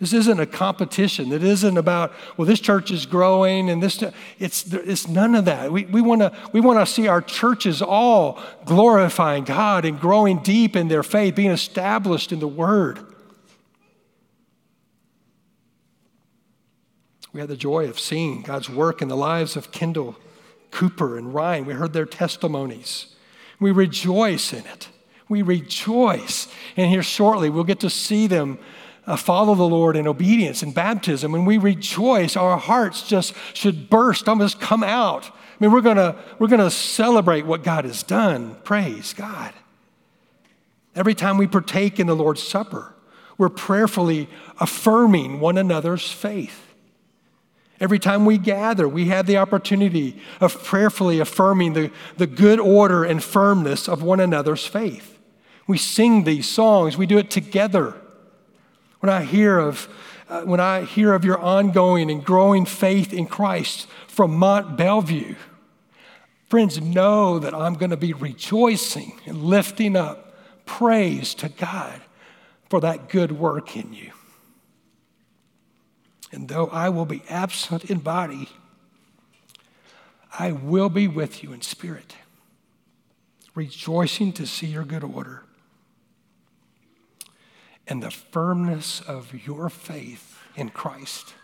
This 0.00 0.14
isn't 0.14 0.40
a 0.40 0.46
competition. 0.46 1.30
It 1.30 1.44
isn't 1.44 1.76
about, 1.76 2.12
well, 2.38 2.46
this 2.46 2.58
church 2.58 2.90
is 2.90 3.04
growing 3.04 3.68
and 3.68 3.82
this, 3.82 4.02
it's, 4.38 4.72
it's 4.72 5.06
none 5.06 5.34
of 5.34 5.44
that. 5.44 5.70
We, 5.70 5.84
we 5.84 6.00
want 6.00 6.22
to 6.22 6.32
we 6.52 6.60
wanna 6.62 6.86
see 6.86 7.06
our 7.06 7.20
churches 7.20 7.82
all 7.82 8.40
glorifying 8.64 9.44
God 9.44 9.84
and 9.84 10.00
growing 10.00 10.38
deep 10.38 10.74
in 10.74 10.88
their 10.88 11.02
faith, 11.02 11.34
being 11.34 11.50
established 11.50 12.32
in 12.32 12.40
the 12.40 12.48
Word. 12.48 12.98
We 17.34 17.40
had 17.40 17.50
the 17.50 17.56
joy 17.56 17.86
of 17.86 18.00
seeing 18.00 18.40
God's 18.40 18.70
work 18.70 19.02
in 19.02 19.08
the 19.08 19.16
lives 19.16 19.54
of 19.54 19.70
Kendall, 19.70 20.16
Cooper, 20.70 21.18
and 21.18 21.34
Ryan. 21.34 21.66
We 21.66 21.74
heard 21.74 21.92
their 21.92 22.06
testimonies. 22.06 23.14
We 23.60 23.70
rejoice 23.70 24.54
in 24.54 24.64
it. 24.64 24.88
We 25.28 25.42
rejoice. 25.42 26.48
And 26.76 26.90
here 26.90 27.02
shortly, 27.02 27.50
we'll 27.50 27.64
get 27.64 27.80
to 27.80 27.90
see 27.90 28.26
them 28.26 28.58
uh, 29.06 29.16
follow 29.16 29.54
the 29.54 29.62
Lord 29.64 29.96
in 29.96 30.06
obedience 30.06 30.62
and 30.62 30.74
baptism, 30.74 31.34
and 31.34 31.46
we 31.46 31.58
rejoice, 31.58 32.36
our 32.36 32.56
hearts 32.56 33.06
just 33.06 33.34
should 33.54 33.90
burst, 33.90 34.28
almost 34.28 34.60
come 34.60 34.82
out. 34.82 35.26
I 35.26 35.32
mean, 35.58 35.72
we're 35.72 35.80
gonna, 35.80 36.16
we're 36.38 36.48
gonna 36.48 36.70
celebrate 36.70 37.46
what 37.46 37.62
God 37.62 37.84
has 37.84 38.02
done. 38.02 38.56
Praise 38.64 39.12
God. 39.12 39.52
Every 40.94 41.14
time 41.14 41.38
we 41.38 41.46
partake 41.46 42.00
in 42.00 42.06
the 42.06 42.16
Lord's 42.16 42.42
Supper, 42.42 42.94
we're 43.38 43.48
prayerfully 43.48 44.28
affirming 44.58 45.40
one 45.40 45.56
another's 45.56 46.10
faith. 46.10 46.66
Every 47.80 47.98
time 47.98 48.26
we 48.26 48.36
gather, 48.36 48.86
we 48.86 49.06
have 49.06 49.26
the 49.26 49.38
opportunity 49.38 50.20
of 50.40 50.62
prayerfully 50.62 51.18
affirming 51.18 51.72
the, 51.72 51.90
the 52.18 52.26
good 52.26 52.60
order 52.60 53.04
and 53.04 53.24
firmness 53.24 53.88
of 53.88 54.02
one 54.02 54.20
another's 54.20 54.66
faith. 54.66 55.18
We 55.66 55.78
sing 55.78 56.24
these 56.24 56.46
songs, 56.46 56.98
we 56.98 57.06
do 57.06 57.16
it 57.16 57.30
together. 57.30 57.94
When 59.00 59.10
I 59.10 59.24
hear 59.24 59.58
of, 59.58 59.88
uh, 60.28 60.42
when 60.42 60.60
I 60.60 60.82
hear 60.82 61.14
of 61.14 61.24
your 61.24 61.38
ongoing 61.38 62.10
and 62.10 62.24
growing 62.24 62.66
faith 62.66 63.12
in 63.12 63.26
Christ 63.26 63.88
from 64.06 64.36
Mont 64.36 64.76
Belvieu, 64.76 65.36
friends, 66.48 66.80
know 66.80 67.38
that 67.38 67.54
I'm 67.54 67.74
going 67.74 67.90
to 67.90 67.96
be 67.96 68.12
rejoicing 68.12 69.18
and 69.24 69.42
lifting 69.42 69.96
up 69.96 70.34
praise 70.66 71.34
to 71.34 71.48
God 71.48 72.00
for 72.68 72.80
that 72.80 73.08
good 73.08 73.32
work 73.32 73.76
in 73.76 73.92
you. 73.92 74.12
And 76.30 76.48
though 76.48 76.66
I 76.66 76.90
will 76.90 77.06
be 77.06 77.22
absent 77.28 77.86
in 77.86 77.98
body, 77.98 78.50
I 80.38 80.52
will 80.52 80.90
be 80.90 81.08
with 81.08 81.42
you 81.42 81.52
in 81.52 81.62
spirit, 81.62 82.14
rejoicing 83.54 84.32
to 84.34 84.46
see 84.46 84.66
your 84.66 84.84
good 84.84 85.02
order 85.02 85.42
and 87.90 88.00
the 88.00 88.10
firmness 88.10 89.00
of 89.00 89.34
your 89.46 89.68
faith 89.68 90.38
in 90.54 90.68
Christ. 90.70 91.34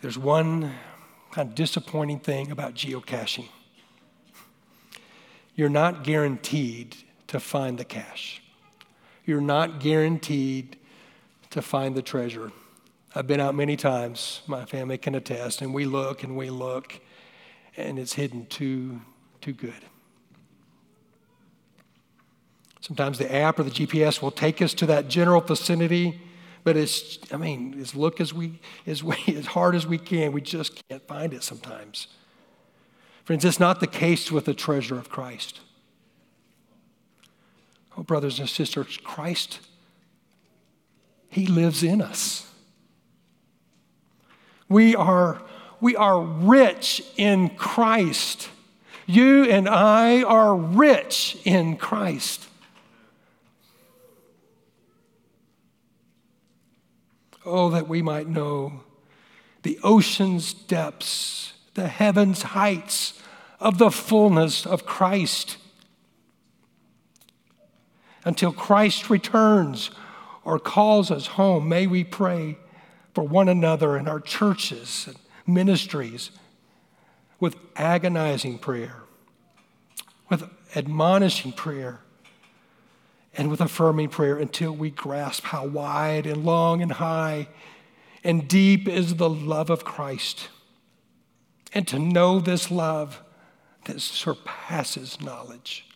There's 0.00 0.16
one 0.16 0.72
kind 1.32 1.48
of 1.48 1.54
disappointing 1.56 2.20
thing 2.20 2.50
about 2.50 2.74
geocaching. 2.74 3.48
You're 5.54 5.68
not 5.68 6.04
guaranteed 6.04 6.96
to 7.26 7.40
find 7.40 7.76
the 7.76 7.84
cache. 7.84 8.42
You're 9.24 9.40
not 9.40 9.80
guaranteed 9.80 10.76
to 11.50 11.60
find 11.60 11.94
the 11.94 12.02
treasure. 12.02 12.52
I've 13.14 13.26
been 13.26 13.40
out 13.40 13.54
many 13.54 13.76
times, 13.76 14.42
my 14.46 14.64
family 14.64 14.96
can 14.96 15.14
attest, 15.14 15.60
and 15.60 15.74
we 15.74 15.84
look 15.84 16.22
and 16.22 16.36
we 16.36 16.50
look, 16.50 17.00
and 17.76 17.98
it's 17.98 18.14
hidden 18.14 18.46
too, 18.46 19.00
too 19.40 19.52
good. 19.52 19.72
Sometimes 22.80 23.18
the 23.18 23.32
app 23.32 23.58
or 23.58 23.62
the 23.62 23.70
GPS 23.70 24.20
will 24.20 24.32
take 24.32 24.60
us 24.60 24.74
to 24.74 24.86
that 24.86 25.08
general 25.08 25.40
vicinity, 25.40 26.20
but 26.64 26.76
it's, 26.76 27.18
I 27.32 27.36
mean, 27.36 27.78
as 27.80 27.94
look 27.94 28.20
as 28.20 28.34
we, 28.34 28.60
as 28.86 29.04
we, 29.04 29.16
as 29.28 29.46
hard 29.46 29.74
as 29.74 29.86
we 29.86 29.98
can, 29.98 30.32
we 30.32 30.40
just 30.40 30.86
can't 30.88 31.06
find 31.06 31.32
it 31.32 31.42
sometimes. 31.42 32.08
Friends, 33.24 33.44
it's 33.44 33.60
not 33.60 33.78
the 33.78 33.86
case 33.86 34.32
with 34.32 34.46
the 34.46 34.54
treasure 34.54 34.98
of 34.98 35.08
Christ. 35.08 35.60
Oh, 37.96 38.02
brothers 38.02 38.40
and 38.40 38.48
sisters, 38.48 38.98
Christ, 39.04 39.60
He 41.28 41.46
lives 41.46 41.84
in 41.84 42.02
us. 42.02 42.50
We 44.68 44.96
are 44.96 45.42
we 45.82 45.96
are 45.96 46.22
rich 46.22 47.02
in 47.16 47.50
Christ. 47.50 48.48
You 49.04 49.42
and 49.44 49.68
I 49.68 50.22
are 50.22 50.54
rich 50.54 51.36
in 51.44 51.76
Christ. 51.76 52.46
Oh, 57.44 57.68
that 57.70 57.88
we 57.88 58.00
might 58.00 58.28
know 58.28 58.84
the 59.64 59.80
ocean's 59.82 60.54
depths, 60.54 61.54
the 61.74 61.88
heaven's 61.88 62.42
heights 62.42 63.20
of 63.58 63.78
the 63.78 63.90
fullness 63.90 64.64
of 64.64 64.86
Christ. 64.86 65.56
Until 68.24 68.52
Christ 68.52 69.10
returns 69.10 69.90
or 70.44 70.60
calls 70.60 71.10
us 71.10 71.26
home, 71.26 71.68
may 71.68 71.88
we 71.88 72.04
pray 72.04 72.56
for 73.14 73.24
one 73.24 73.48
another 73.48 73.96
in 73.96 74.06
our 74.06 74.20
churches 74.20 75.06
and 75.08 75.16
ministries 75.46 76.30
with 77.40 77.56
agonizing 77.76 78.58
prayer, 78.58 79.02
with 80.28 80.48
admonishing 80.76 81.52
prayer, 81.52 82.00
and 83.34 83.50
with 83.50 83.60
affirming 83.60 84.08
prayer 84.08 84.36
until 84.36 84.72
we 84.72 84.90
grasp 84.90 85.44
how 85.44 85.66
wide 85.66 86.26
and 86.26 86.44
long 86.44 86.82
and 86.82 86.92
high 86.92 87.48
and 88.24 88.48
deep 88.48 88.88
is 88.88 89.16
the 89.16 89.28
love 89.28 89.70
of 89.70 89.84
Christ. 89.84 90.48
And 91.74 91.88
to 91.88 91.98
know 91.98 92.38
this 92.38 92.70
love 92.70 93.22
that 93.84 94.00
surpasses 94.00 95.20
knowledge, 95.20 95.86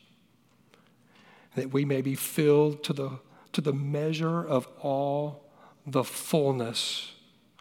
that 1.55 1.73
we 1.73 1.85
may 1.85 2.01
be 2.01 2.15
filled 2.15 2.83
to 2.85 2.93
the, 2.93 3.11
to 3.53 3.61
the 3.61 3.73
measure 3.73 4.45
of 4.45 4.67
all 4.81 5.45
the 5.87 6.03
fullness 6.03 7.13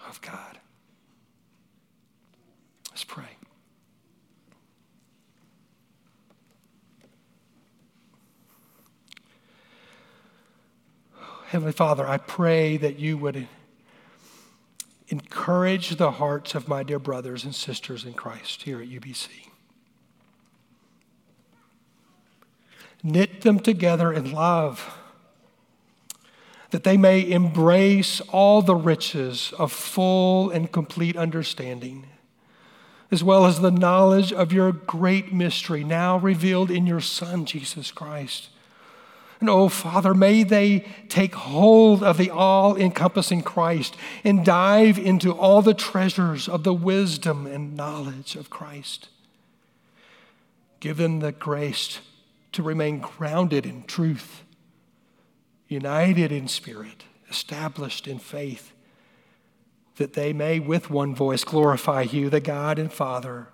of 0.07 0.21
God. 0.21 0.59
Let's 2.95 3.03
pray. 3.03 3.25
Heavenly 11.47 11.73
Father, 11.73 12.07
I 12.07 12.15
pray 12.19 12.77
that 12.77 12.97
you 12.97 13.17
would 13.17 13.49
encourage 15.09 15.97
the 15.97 16.11
hearts 16.11 16.55
of 16.55 16.69
my 16.69 16.83
dear 16.83 16.97
brothers 16.97 17.43
and 17.43 17.53
sisters 17.53 18.05
in 18.05 18.13
Christ 18.13 18.61
here 18.61 18.81
at 18.81 18.87
UBC. 18.87 19.27
Knit 23.03 23.41
them 23.41 23.59
together 23.59 24.13
in 24.13 24.31
love, 24.31 24.97
that 26.69 26.85
they 26.85 26.95
may 26.95 27.29
embrace 27.29 28.21
all 28.21 28.61
the 28.61 28.73
riches 28.73 29.53
of 29.59 29.73
full 29.73 30.49
and 30.49 30.71
complete 30.71 31.17
understanding 31.17 32.05
as 33.11 33.23
well 33.23 33.45
as 33.45 33.59
the 33.59 33.71
knowledge 33.71 34.33
of 34.33 34.51
your 34.51 34.71
great 34.71 35.33
mystery 35.33 35.83
now 35.83 36.17
revealed 36.17 36.71
in 36.71 36.87
your 36.87 37.01
Son, 37.01 37.45
Jesus 37.45 37.91
Christ. 37.91 38.49
And 39.39 39.49
oh, 39.49 39.69
Father, 39.69 40.13
may 40.13 40.43
they 40.43 40.87
take 41.09 41.35
hold 41.35 42.01
of 42.03 42.17
the 42.17 42.29
all 42.29 42.75
encompassing 42.77 43.43
Christ 43.43 43.95
and 44.23 44.45
dive 44.45 44.97
into 44.97 45.31
all 45.31 45.61
the 45.61 45.73
treasures 45.73 46.47
of 46.47 46.63
the 46.63 46.73
wisdom 46.73 47.45
and 47.45 47.75
knowledge 47.75 48.35
of 48.35 48.49
Christ. 48.49 49.09
Give 50.79 50.97
them 50.97 51.19
the 51.19 51.31
grace 51.31 51.99
to 52.53 52.63
remain 52.63 52.99
grounded 52.99 53.65
in 53.65 53.83
truth, 53.83 54.43
united 55.67 56.31
in 56.31 56.47
spirit, 56.47 57.03
established 57.29 58.07
in 58.07 58.19
faith 58.19 58.71
that 59.97 60.13
they 60.13 60.33
may 60.33 60.59
with 60.59 60.89
one 60.89 61.15
voice 61.15 61.43
glorify 61.43 62.01
you, 62.01 62.29
the 62.29 62.39
God 62.39 62.77
and 62.79 62.91
Father 62.91 63.47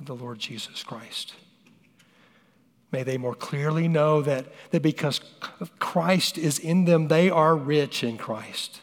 of 0.00 0.06
the 0.06 0.14
Lord 0.14 0.38
Jesus 0.38 0.82
Christ. 0.82 1.34
May 2.90 3.02
they 3.02 3.18
more 3.18 3.34
clearly 3.34 3.86
know 3.86 4.22
that, 4.22 4.46
that 4.70 4.82
because 4.82 5.20
Christ 5.78 6.38
is 6.38 6.58
in 6.58 6.86
them, 6.86 7.08
they 7.08 7.28
are 7.28 7.54
rich 7.54 8.02
in 8.02 8.16
Christ. 8.16 8.80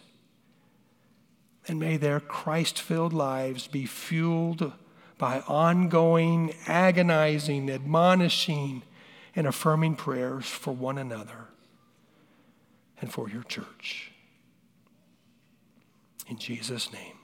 And 1.68 1.80
may 1.80 1.98
their 1.98 2.20
Christ 2.20 2.80
filled 2.80 3.14
lives 3.14 3.68
be 3.68 3.88
fueled 3.88 4.74
by 5.18 5.40
ongoing, 5.48 6.54
agonizing, 6.68 7.72
admonishing, 7.72 8.84
and 9.36 9.48
affirming 9.48 9.96
prayers 9.96 10.46
for 10.46 10.74
one 10.74 11.00
another 11.00 11.48
and 13.02 13.12
for 13.12 13.28
your 13.28 13.44
church. 13.44 14.12
In 16.28 16.38
Jesus' 16.38 16.92
name. 16.92 17.15